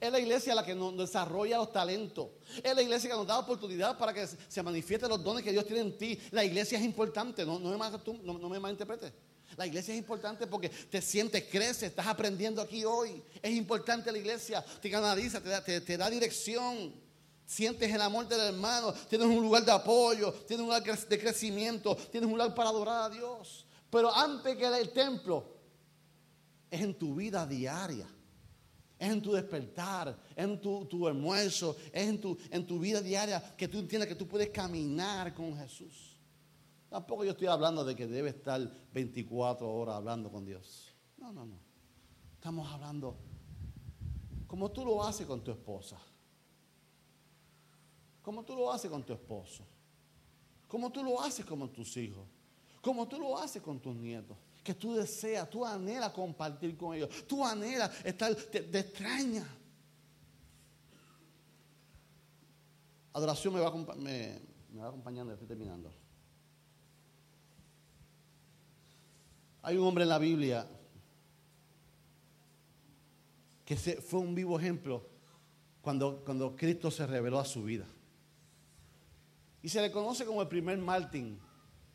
[0.00, 2.30] Es la iglesia la que nos desarrolla los talentos.
[2.64, 5.64] Es la iglesia que nos da oportunidad para que se manifiesten los dones que Dios
[5.64, 6.18] tiene en ti.
[6.32, 7.90] La iglesia es importante, no, no, me,
[8.24, 9.12] no, me malinterpretes.
[9.56, 13.22] La iglesia es importante porque te sientes, creces, estás aprendiendo aquí hoy.
[13.40, 16.92] Es importante la iglesia, te canaliza, te da dirección.
[17.46, 21.94] Sientes el amor del hermano, tienes un lugar de apoyo, tienes un lugar de crecimiento,
[22.10, 23.64] tienes un lugar para adorar a Dios.
[23.88, 25.57] Pero antes que el templo,
[26.70, 28.06] es en tu vida diaria.
[28.98, 33.54] Es en tu despertar, es en tu, almuerzo, es en tu, en tu vida diaria
[33.56, 36.18] que tú entiendes que tú puedes caminar con Jesús.
[36.88, 38.60] Tampoco yo estoy hablando de que debe estar
[38.92, 40.92] 24 horas hablando con Dios.
[41.16, 41.60] No, no, no.
[42.34, 43.16] Estamos hablando
[44.48, 45.98] como tú lo haces con tu esposa.
[48.20, 49.64] Como tú lo haces con tu esposo.
[50.66, 52.26] Como tú lo haces con tus hijos.
[52.82, 54.36] Como tú lo haces con tus nietos
[54.68, 59.48] que tú deseas, tú anhelas compartir con ellos, tú anhelas estar, te, extraña.
[63.14, 65.90] Adoración me va, me, me acompañando, estoy terminando.
[69.62, 70.68] Hay un hombre en la Biblia
[73.64, 75.08] que fue un vivo ejemplo
[75.80, 77.86] cuando, Cristo se reveló a su vida.
[79.62, 81.38] Y se le conoce como el primer mártir,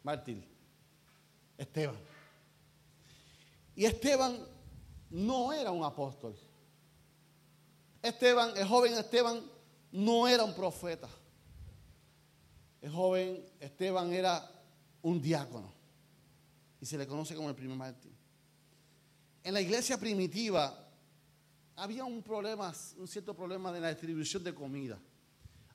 [0.01, 0.43] mártir,
[1.55, 2.12] Esteban.
[3.75, 4.37] Y Esteban
[5.09, 6.35] no era un apóstol.
[8.01, 9.41] Esteban, el joven Esteban,
[9.91, 11.07] no era un profeta.
[12.81, 14.49] El joven Esteban era
[15.01, 15.71] un diácono.
[16.81, 18.11] y se le conoce como el primer mártir.
[19.41, 20.89] En la iglesia primitiva
[21.77, 24.99] había un problema, un cierto problema de la distribución de comida.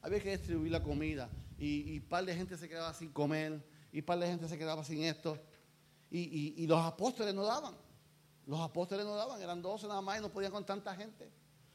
[0.03, 4.03] Había que distribuir la comida y, y par de gente se quedaba sin comer y
[4.03, 5.39] par de gente se quedaba sin esto.
[6.11, 7.75] Y, y los apóstoles no daban.
[8.49, 11.31] Los apóstoles no daban, eran 12 nada más y no podían con tanta gente.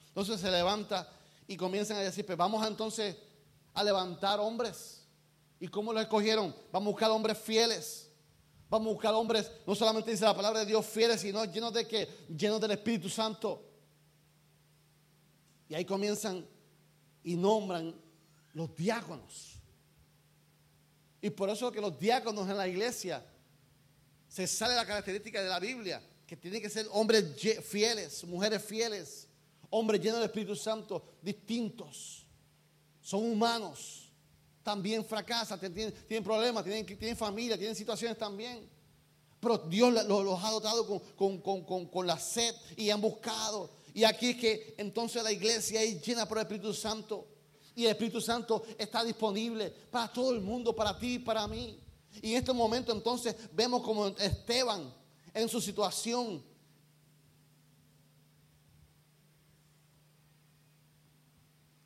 [0.08, 1.08] Entonces se levanta
[1.48, 3.16] y comienzan a decir, pues vamos entonces
[3.76, 5.06] a levantar hombres.
[5.60, 6.54] ¿Y cómo lo escogieron?
[6.72, 8.10] Vamos a buscar hombres fieles.
[8.72, 11.88] Vamos a buscar hombres, no solamente dice la palabra de Dios fieles, sino llenos de
[11.88, 12.10] qué?
[12.36, 13.70] Llenos del Espíritu Santo.
[15.70, 16.44] Y ahí comienzan
[17.24, 17.94] y nombran
[18.54, 19.60] los diáconos.
[21.22, 23.24] Y por eso que los diáconos en la iglesia
[24.28, 26.02] se sale la característica de la Biblia,
[26.38, 27.26] tienen que ser hombres
[27.64, 29.28] fieles, mujeres fieles,
[29.70, 32.26] hombres llenos del Espíritu Santo, distintos.
[33.02, 34.12] Son humanos.
[34.64, 38.70] También fracasan, tienen, problemas, tienen, tienen, familia, tienen situaciones también.
[39.40, 44.38] Pero Dios los, ha dotado con, con la sed y han buscado y aquí es
[44.38, 47.28] que entonces la iglesia es llena por el Espíritu Santo.
[47.76, 51.80] Y el Espíritu Santo está disponible para todo el mundo, para ti y para mí.
[52.22, 54.94] Y en este momento entonces vemos como Esteban
[55.34, 56.44] en su situación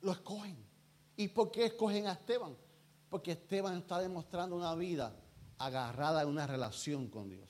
[0.00, 0.56] lo escogen.
[1.16, 2.56] ¿Y por qué escogen a Esteban?
[3.08, 5.14] Porque Esteban está demostrando una vida
[5.58, 7.48] agarrada en una relación con Dios.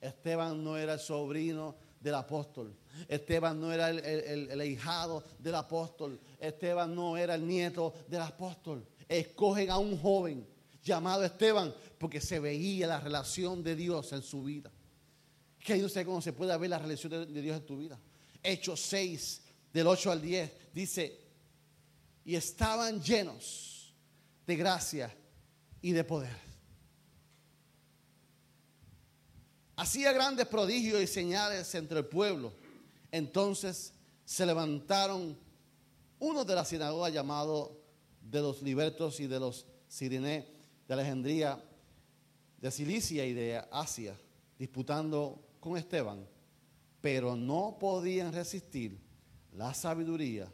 [0.00, 2.76] Esteban no era el sobrino del apóstol.
[3.08, 6.20] Esteban no era el, hijado del apóstol.
[6.38, 8.86] Esteban no era el nieto del apóstol.
[9.08, 10.46] Escogen a un joven
[10.82, 14.70] llamado Esteban porque se veía la relación de Dios en su vida.
[15.64, 17.98] Que yo sé cómo se puede ver la relación de, Dios en tu vida.
[18.40, 21.20] Hechos 6, del 8 al 10, dice,
[22.24, 23.92] y estaban llenos
[24.46, 25.12] de gracia
[25.82, 26.44] y de poder
[29.76, 32.52] hacía grandes prodigios y señales entre el pueblo.
[33.10, 33.92] Entonces
[34.24, 35.38] se levantaron
[36.18, 37.80] unos de la sinagoga llamado
[38.20, 40.48] de los libertos y de los siriné
[40.86, 41.62] de Alejandría,
[42.58, 44.18] de Cilicia y de Asia,
[44.58, 46.28] disputando con Esteban,
[47.00, 49.00] pero no podían resistir
[49.54, 50.46] la sabiduría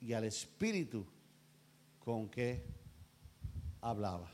[0.00, 1.06] y al espíritu
[1.98, 2.64] con que
[3.82, 4.32] hablaba.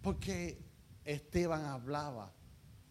[0.00, 0.62] Porque
[1.04, 2.32] Esteban hablaba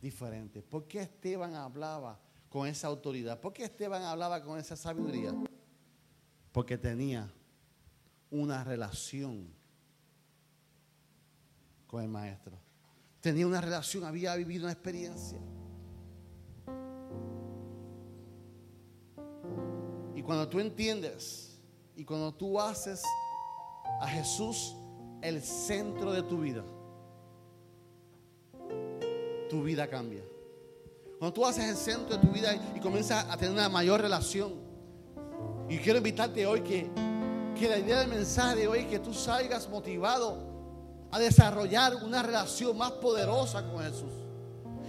[0.02, 0.62] diferente?
[0.62, 3.40] ¿Por qué Esteban hablaba con esa autoridad?
[3.40, 5.34] ¿Por qué Esteban hablaba con esa sabiduría?
[6.52, 7.32] Porque tenía
[8.30, 9.48] una relación
[11.88, 12.67] con el maestro.
[13.28, 15.38] Tenía una relación, había vivido una experiencia.
[20.16, 21.60] Y cuando tú entiendes
[21.98, 23.04] y cuando tú haces
[24.00, 24.78] a Jesús
[25.22, 26.64] el centro de tu vida,
[29.50, 30.24] tu vida cambia.
[31.20, 34.54] Cuando tú haces el centro de tu vida y comienzas a tener una mayor relación.
[35.68, 36.90] Y quiero invitarte hoy que,
[37.60, 40.57] que la idea del mensaje de hoy es que tú salgas motivado
[41.12, 44.12] a desarrollar una relación más poderosa con Jesús.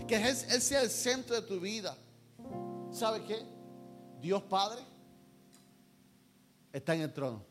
[0.06, 1.96] Que Él sea el centro de tu vida.
[2.90, 3.44] ¿Sabe qué?
[4.20, 4.80] Dios Padre
[6.72, 7.44] está en el trono.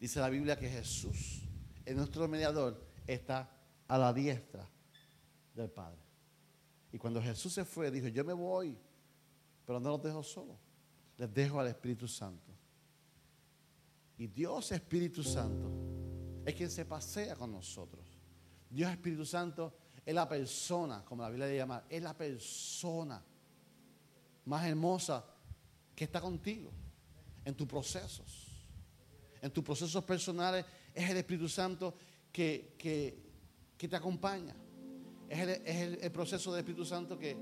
[0.00, 1.42] Dice la Biblia que Jesús,
[1.84, 3.48] el nuestro mediador, está
[3.86, 4.68] a la diestra
[5.54, 5.98] del Padre.
[6.92, 8.76] Y cuando Jesús se fue, dijo, yo me voy,
[9.64, 10.56] pero no los dejo solos,
[11.16, 12.52] les dejo al Espíritu Santo.
[14.16, 15.97] Y Dios Espíritu Santo
[16.48, 18.06] es quien se pasea con nosotros.
[18.70, 23.22] Dios Espíritu Santo es la persona, como la Biblia le llama, es la persona
[24.46, 25.24] más hermosa
[25.94, 26.70] que está contigo
[27.44, 28.46] en tus procesos.
[29.40, 31.94] En tus procesos personales es el Espíritu Santo
[32.32, 34.54] que, que te acompaña
[35.28, 37.36] es el, proceso del Espíritu Santo que,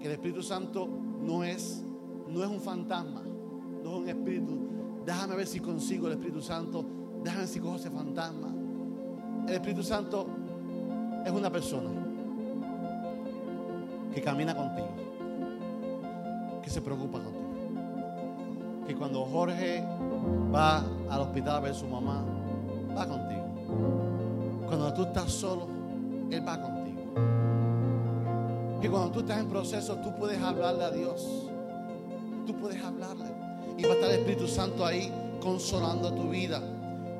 [0.00, 1.82] el Espíritu Santo no es,
[2.28, 5.02] no es un fantasma, no es un espíritu.
[5.04, 6.86] Déjame ver si consigo el Espíritu Santo,
[7.46, 8.48] si cojo ese fantasma.
[9.46, 10.26] El Espíritu Santo
[11.24, 11.90] es una persona
[14.14, 14.88] que camina contigo,
[16.62, 17.40] que se preocupa contigo.
[18.86, 19.84] Que cuando Jorge
[20.54, 22.24] va al hospital a ver a su mamá,
[22.96, 23.44] va contigo.
[24.66, 25.68] Cuando tú estás solo,
[26.30, 27.00] Él va contigo.
[28.80, 31.48] Que cuando tú estás en proceso, tú puedes hablarle a Dios.
[32.46, 33.26] Tú puedes hablarle.
[33.76, 36.60] Y va a estar el Espíritu Santo ahí consolando tu vida,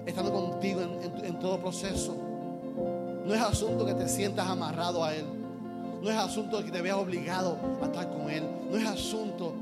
[0.06, 2.16] estando contigo en, todo proceso.
[3.26, 5.24] No es asunto que te sientas amarrado a Él.
[6.02, 8.44] No es asunto de que te veas obligado a estar con Él.
[8.70, 9.54] No es asunto.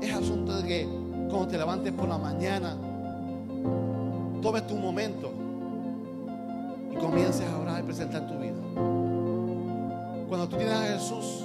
[0.00, 0.88] Es asunto de que
[1.28, 2.76] cuando te levantes por la mañana,
[4.42, 5.30] tomes tu momento
[6.90, 8.58] y comiences a orar y presentar tu vida.
[10.28, 11.42] Cuando tú tienes a Jesús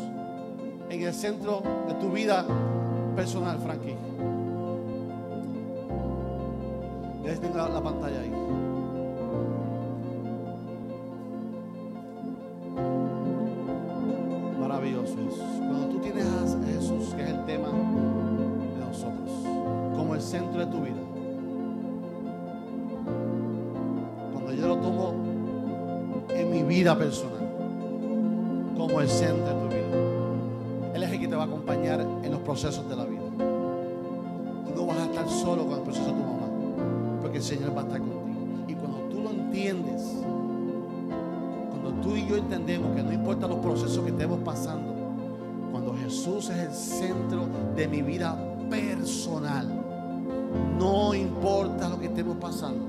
[0.90, 2.46] en el centro de tu vida
[3.16, 3.96] personal, Frankie.
[7.56, 8.32] La, la pantalla ahí.
[14.60, 15.44] Maravilloso Jesús.
[15.60, 19.32] Cuando tú tienes a Jesús, que es el tema de nosotros,
[19.96, 21.02] como el centro de tu vida.
[24.34, 25.14] Cuando yo lo tomo
[26.30, 27.50] en mi vida personal,
[28.78, 30.94] como el centro de tu vida.
[30.94, 33.25] Él es el que te va a acompañar en los procesos de la vida.
[37.46, 38.66] Señor va a estar contigo.
[38.68, 40.02] Y cuando tú lo entiendes,
[41.70, 44.92] cuando tú y yo entendemos que no importa los procesos que estemos pasando,
[45.72, 48.36] cuando Jesús es el centro de mi vida
[48.68, 49.68] personal,
[50.80, 52.84] no importa lo que estemos pasando,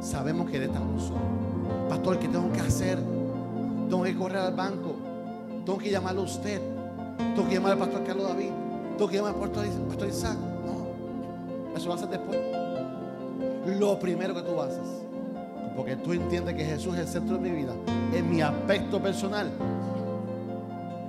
[0.00, 1.22] sabemos que Él está con nosotros.
[1.88, 3.00] Pastor, ¿qué tengo que hacer?
[3.90, 4.94] Tengo que correr al banco.
[5.66, 6.62] Tengo que llamarlo a usted.
[7.34, 8.50] Tengo que llamar al pastor Carlos David.
[8.96, 10.53] Tengo que llamar al pastor, Isaac.
[11.74, 12.38] Eso lo haces después.
[13.78, 15.04] Lo primero que tú haces.
[15.76, 17.72] Porque tú entiendes que Jesús es el centro de mi vida.
[18.12, 19.50] En mi aspecto personal.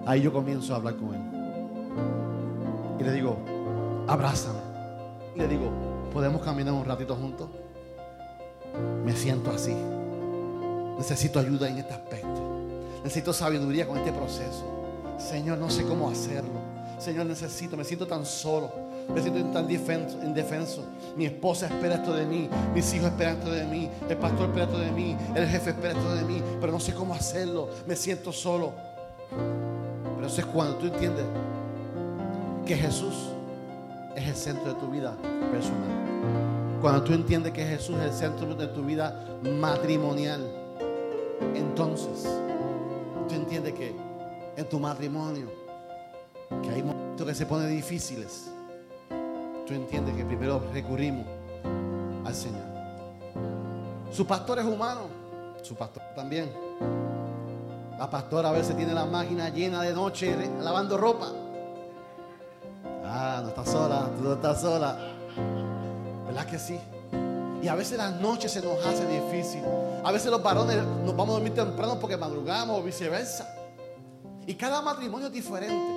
[0.05, 1.21] Ahí yo comienzo a hablar con Él.
[2.99, 3.37] Y le digo,
[4.07, 4.59] abrázame.
[5.35, 5.69] Y le digo,
[6.13, 7.49] ¿podemos caminar un ratito juntos?
[9.03, 9.75] Me siento así.
[10.97, 12.41] Necesito ayuda en este aspecto.
[13.03, 14.65] Necesito sabiduría con este proceso.
[15.17, 16.59] Señor, no sé cómo hacerlo.
[16.97, 18.84] Señor, necesito, me siento tan solo.
[19.13, 20.83] Me siento tan indefenso, indefenso.
[21.15, 22.49] Mi esposa espera esto de mí.
[22.73, 23.89] Mis hijos esperan esto de mí.
[24.09, 25.15] El pastor espera esto de mí.
[25.35, 26.41] El jefe espera esto de mí.
[26.59, 27.69] Pero no sé cómo hacerlo.
[27.87, 28.73] Me siento solo.
[30.15, 31.25] Pero eso es cuando tú entiendes
[32.65, 33.29] que Jesús
[34.15, 35.15] es el centro de tu vida
[35.51, 36.79] personal.
[36.81, 40.41] Cuando tú entiendes que Jesús es el centro de tu vida matrimonial.
[41.55, 42.27] Entonces,
[43.27, 43.95] tú entiendes que
[44.57, 45.51] en tu matrimonio,
[46.61, 48.51] que hay momentos que se ponen difíciles,
[49.65, 51.25] tú entiendes que primero recurrimos
[52.25, 52.63] al Señor.
[54.11, 55.01] Su pastor es humano,
[55.61, 56.49] su pastor también.
[57.97, 61.31] La pastora a veces tiene la máquina llena de noche lavando ropa.
[63.05, 64.97] Ah, no estás sola, tú no estás sola.
[66.27, 66.79] ¿Verdad que sí?
[67.61, 69.63] Y a veces las noches se nos hace difícil.
[70.03, 73.55] A veces los varones nos vamos a dormir temprano porque madrugamos o viceversa.
[74.45, 75.94] Y cada matrimonio es diferente.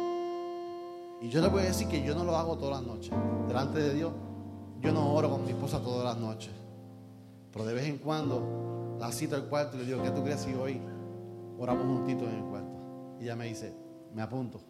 [1.20, 3.12] Y yo le voy a decir que yo no lo hago todas las noches.
[3.46, 4.12] Delante de Dios,
[4.80, 6.52] yo no oro con mi esposa todas las noches.
[7.52, 10.40] Pero de vez en cuando la cito al cuarto y le digo, ¿qué tú crees
[10.40, 10.80] si hoy
[11.58, 12.70] oramos juntitos en el cuarto?
[13.20, 13.74] Y ella me dice,
[14.14, 14.60] me apunto.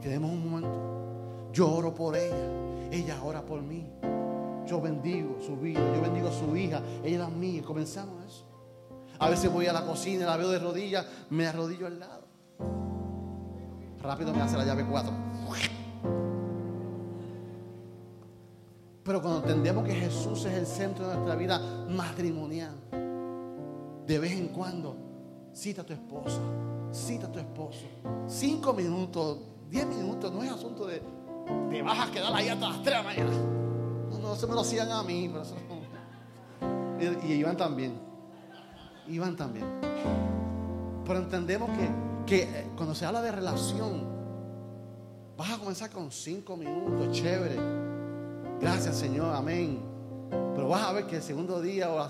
[0.00, 1.50] Quedemos un momento.
[1.52, 2.90] Yo oro por ella.
[2.90, 3.84] Ella ora por mí.
[4.66, 7.62] Yo bendigo su vida, yo bendigo su hija, ella es mía.
[7.62, 8.44] Comenzamos eso.
[9.18, 12.23] A veces voy a la cocina, la veo de rodillas, me arrodillo al lado.
[14.04, 15.12] Rápido me hace la llave 4.
[19.02, 22.74] Pero cuando entendemos que Jesús es el centro de nuestra vida matrimonial,
[24.06, 24.96] de vez en cuando,
[25.52, 26.40] cita a tu esposa,
[26.90, 27.84] cita a tu esposo.
[28.26, 29.38] Cinco minutos,
[29.70, 31.02] diez minutos, no es asunto de
[31.70, 33.30] te vas a quedar ahí hasta las tres de la mañana.
[34.10, 35.30] No, no se me lo hacían a mí,
[37.00, 37.98] y, y Iván también.
[39.08, 39.66] Iván también.
[41.04, 41.88] Pero entendemos que,
[42.26, 44.04] que cuando se habla de relación,
[45.36, 47.56] vas a comenzar con cinco minutos, chévere.
[48.60, 49.82] Gracias, Señor, amén.
[50.54, 52.08] Pero vas a ver que el segundo día o la,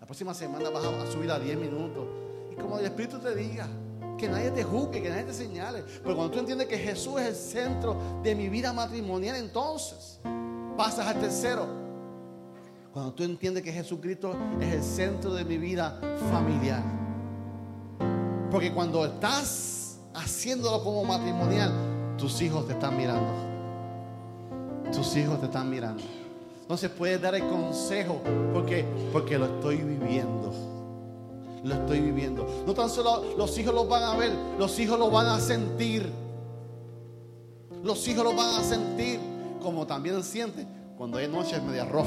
[0.00, 2.06] la próxima semana vas a, subir a diez minutos.
[2.50, 3.68] Y como el Espíritu te diga,
[4.18, 5.82] que nadie te juzgue, que nadie te señale.
[6.02, 10.20] Pero cuando tú entiendes que Jesús es el centro de mi vida matrimonial, entonces
[10.76, 11.66] pasas al tercero.
[12.92, 15.98] Cuando tú entiendes que Jesucristo es el centro de mi vida
[16.30, 17.01] familiar.
[18.52, 21.72] Porque cuando estás haciéndolo como matrimonial,
[22.18, 23.32] tus hijos te están mirando.
[24.92, 26.02] Tus hijos te están mirando.
[26.60, 28.20] Entonces puedes dar el consejo
[28.52, 30.52] porque, porque lo estoy viviendo.
[31.64, 32.46] Lo estoy viviendo.
[32.66, 36.12] No tan solo los hijos lo van a ver, los hijos lo van a sentir.
[37.82, 39.18] Los hijos lo van a sentir
[39.62, 42.06] como también sienten cuando hay noche media rough.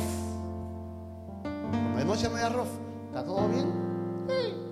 [1.42, 2.70] Cuando hay noche media rough,
[3.08, 3.86] ¿está todo bien?
[4.28, 4.65] Pero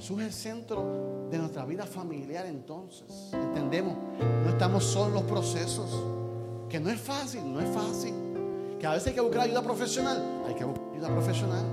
[0.00, 5.22] Jesús es el centro de nuestra vida familiar, entonces entendemos, no estamos solo en los
[5.24, 5.90] procesos,
[6.70, 8.14] que no es fácil, no es fácil,
[8.78, 11.64] que a veces hay que buscar ayuda profesional, hay que buscar ayuda profesional.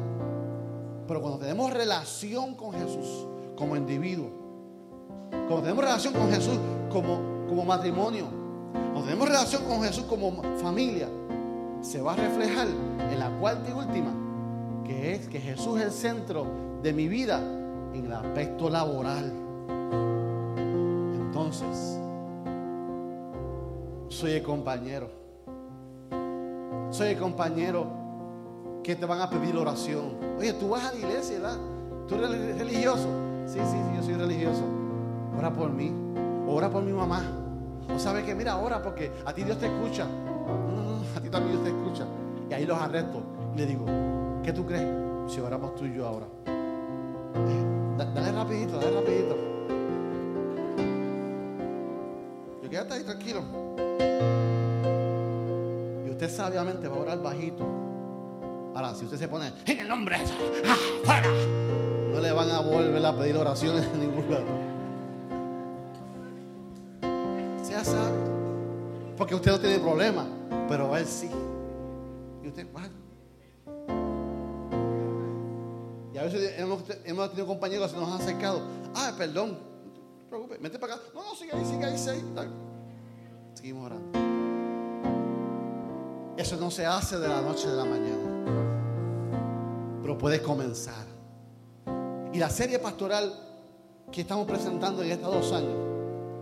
[1.07, 3.25] Pero cuando tenemos relación con Jesús
[3.55, 4.30] como individuo,
[5.30, 6.59] cuando tenemos relación con Jesús
[6.91, 8.25] como, como matrimonio,
[8.73, 11.07] cuando tenemos relación con Jesús como familia,
[11.80, 14.13] se va a reflejar en la cuarta y última
[14.84, 16.45] que es que Jesús es el centro
[16.84, 17.41] de mi vida
[17.93, 19.31] en el aspecto laboral.
[21.15, 21.99] Entonces,
[24.09, 25.09] soy el compañero.
[26.89, 27.88] Soy el compañero
[28.83, 30.17] que te van a pedir oración.
[30.39, 31.57] Oye, tú vas a la iglesia, ¿verdad?
[32.07, 33.07] ¿Tú eres religioso?
[33.45, 34.63] Sí, sí, sí, yo soy religioso.
[35.38, 35.91] Ora por mí.
[36.47, 37.21] Ora por mi mamá.
[37.93, 40.05] O sabe que, mira, ora porque a ti Dios te escucha.
[41.15, 42.05] a ti también Dios te escucha.
[42.49, 43.21] Y ahí los arresto.
[43.53, 43.85] Y le digo,
[44.43, 44.88] ¿qué tú crees?
[45.27, 46.27] Si oramos tú y yo ahora.
[47.97, 49.38] Dale rapidito, dale rapidito.
[52.63, 53.41] Yo quédate ahí tranquilo.
[56.05, 57.65] Y usted sabiamente va a orar bajito.
[58.75, 60.17] Ahora, si usted se pone en el nombre,
[61.07, 61.21] ¡ah,
[62.13, 64.45] No le van a volver a pedir oraciones en ningún lado.
[67.63, 68.17] Sea sabe.
[69.17, 70.25] Porque usted no tiene problema,
[70.69, 71.29] pero él sí.
[72.43, 72.67] Y usted,
[76.34, 76.84] veces hemos,
[77.30, 78.61] tenido compañeros que nos han acercado.
[78.95, 81.03] Ah, perdón, no te preocupes, vete para acá.
[81.13, 82.49] No, no, sigue ahí, sigue ahí, sigue ahí.
[83.53, 84.19] Seguimos orando.
[86.38, 88.28] Eso no se hace de la noche a la mañana.
[90.01, 91.05] Pero puede comenzar.
[92.32, 93.34] Y la serie pastoral
[94.11, 95.75] que estamos presentando en estos dos años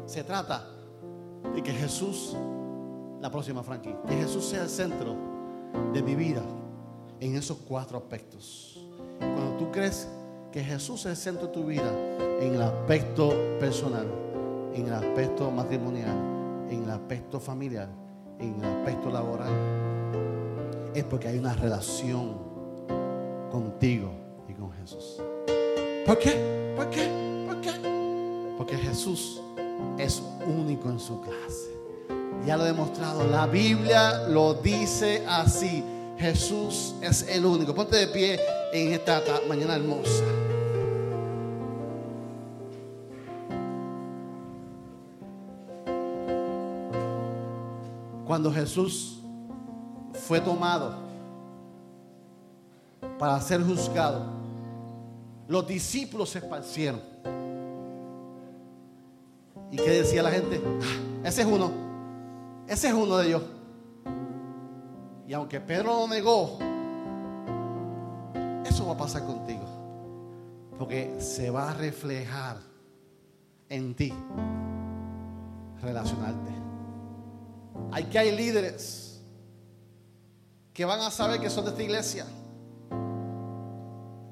[0.06, 0.68] se trata
[1.54, 2.36] de que Jesús,
[3.22, 5.16] la próxima franquicia, que Jesús sea el centro
[5.94, 6.44] de mi vida
[7.20, 8.85] en esos cuatro aspectos.
[9.20, 10.08] Cuando tú crees
[10.52, 11.92] que Jesús es el centro de tu vida
[12.40, 14.08] en el aspecto personal,
[14.74, 16.18] en el aspecto matrimonial,
[16.70, 17.90] en el aspecto familiar,
[18.40, 19.52] en el aspecto laboral,
[20.94, 22.38] es porque hay una relación
[23.52, 24.12] contigo
[24.48, 25.22] y con Jesús.
[26.06, 26.74] ¿Por qué?
[26.76, 27.46] ¿Por qué?
[27.48, 27.72] ¿Por qué?
[28.58, 29.42] Porque Jesús
[29.98, 31.76] es único en su clase.
[32.46, 33.28] Ya lo he demostrado.
[33.28, 35.84] La Biblia lo dice así.
[36.18, 37.74] Jesús es el único.
[37.76, 38.40] Ponte de pie
[38.74, 40.24] en esta mañana hermosa.
[48.26, 49.20] Cuando Jesús
[50.14, 50.96] fue tomado
[53.20, 54.26] para ser juzgado,
[55.48, 57.02] los discípulos se esparcieron.
[59.72, 60.62] ¿Y qué decía la gente?
[61.24, 61.72] Ah, ese es uno.
[62.68, 63.44] Ese es uno de ellos.
[65.28, 66.60] Y aunque Pedro lo negó,
[68.66, 69.64] eso va a pasar contigo.
[70.78, 72.58] Porque se va a reflejar
[73.70, 74.14] en ti
[75.82, 76.52] relacionarte.
[77.92, 79.22] Hay que hay líderes
[80.74, 82.26] que van a saber que son de esta iglesia.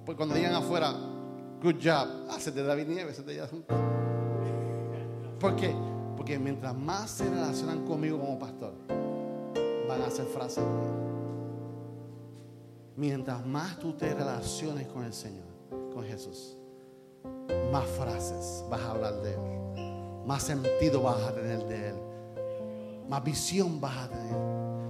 [0.06, 0.94] Pues cuando digan afuera,
[1.62, 3.48] good job, hace de David Nieves, de
[5.40, 5.74] ¿Por qué?
[6.18, 8.74] Porque mientras más se relacionan conmigo como pastor,
[9.88, 10.64] van a hacer frases.
[12.96, 15.46] Mientras más tú te relaciones con el Señor,
[15.94, 16.58] con Jesús,
[17.72, 21.96] más frases vas a hablar de Él, más sentido vas a tener de Él,
[23.10, 24.36] más visión vas a tener,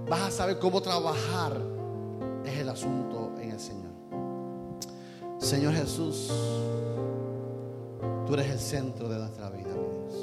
[0.08, 1.60] vas a saber cómo trabajar.
[2.44, 3.92] Es el asunto en el Señor.
[5.38, 6.30] Señor Jesús,
[8.26, 10.14] tú eres el centro de nuestra vida, mi Dios.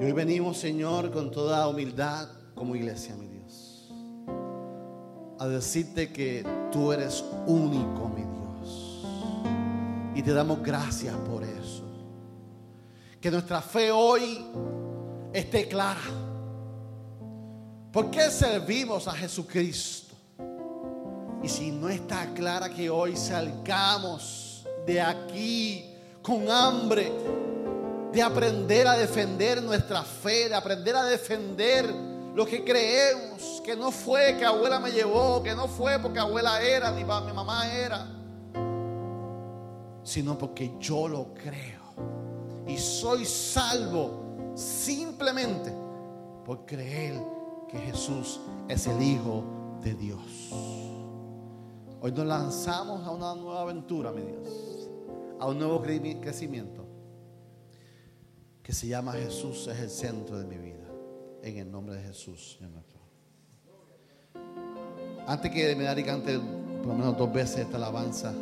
[0.00, 3.92] Y hoy venimos, Señor, con toda humildad como iglesia, mi Dios.
[5.38, 9.06] A decirte que tú eres único, mi Dios.
[10.16, 11.84] Y te damos gracias por eso.
[13.20, 14.44] Que nuestra fe hoy
[15.32, 16.00] esté clara.
[17.92, 20.14] ¿Por qué servimos a Jesucristo?
[21.42, 25.84] Y si no está clara que hoy salgamos de aquí
[26.22, 27.12] con hambre
[28.12, 33.90] de aprender a defender nuestra fe, de aprender a defender lo que creemos, que no
[33.90, 38.06] fue que abuela me llevó, que no fue porque abuela era, ni mi mamá era,
[40.02, 41.80] sino porque yo lo creo.
[42.66, 45.72] Y soy salvo simplemente
[46.44, 47.14] por creer
[47.70, 49.42] que Jesús es el Hijo
[49.82, 50.52] de Dios.
[52.02, 54.90] Hoy nos lanzamos a una nueva aventura, mi Dios,
[55.40, 56.84] a un nuevo crecimiento
[58.62, 60.85] que se llama Jesús es el centro de mi vida
[61.46, 62.58] en el nombre de Jesús.
[65.28, 68.32] Antes que me dar y cante por lo menos dos veces esta alabanza,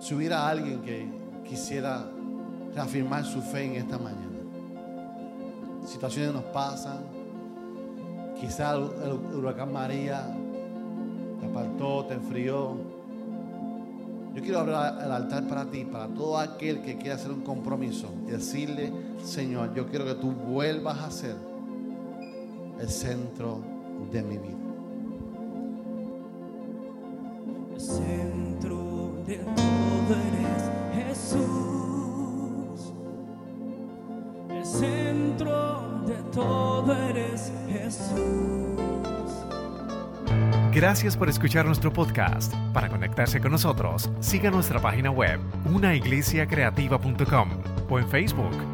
[0.00, 1.08] si hubiera alguien que
[1.48, 2.04] quisiera
[2.74, 4.38] reafirmar su fe en esta mañana,
[5.86, 7.04] situaciones nos pasan,
[8.40, 10.26] quizá el huracán María
[11.40, 12.76] te apartó, te enfrió,
[14.34, 18.08] yo quiero abrir el altar para ti, para todo aquel que quiera hacer un compromiso
[18.26, 18.92] y decirle,
[19.24, 21.36] Señor, yo quiero que tú vuelvas a ser
[22.78, 23.62] el centro
[24.12, 24.54] de mi vida.
[27.74, 32.92] El centro de todo eres Jesús.
[34.50, 38.14] El centro de todo eres Jesús.
[40.70, 42.52] Gracias por escuchar nuestro podcast.
[42.74, 45.40] Para conectarse con nosotros, siga nuestra página web
[45.72, 47.48] unaiglesiacreativa.com
[47.88, 48.73] o en Facebook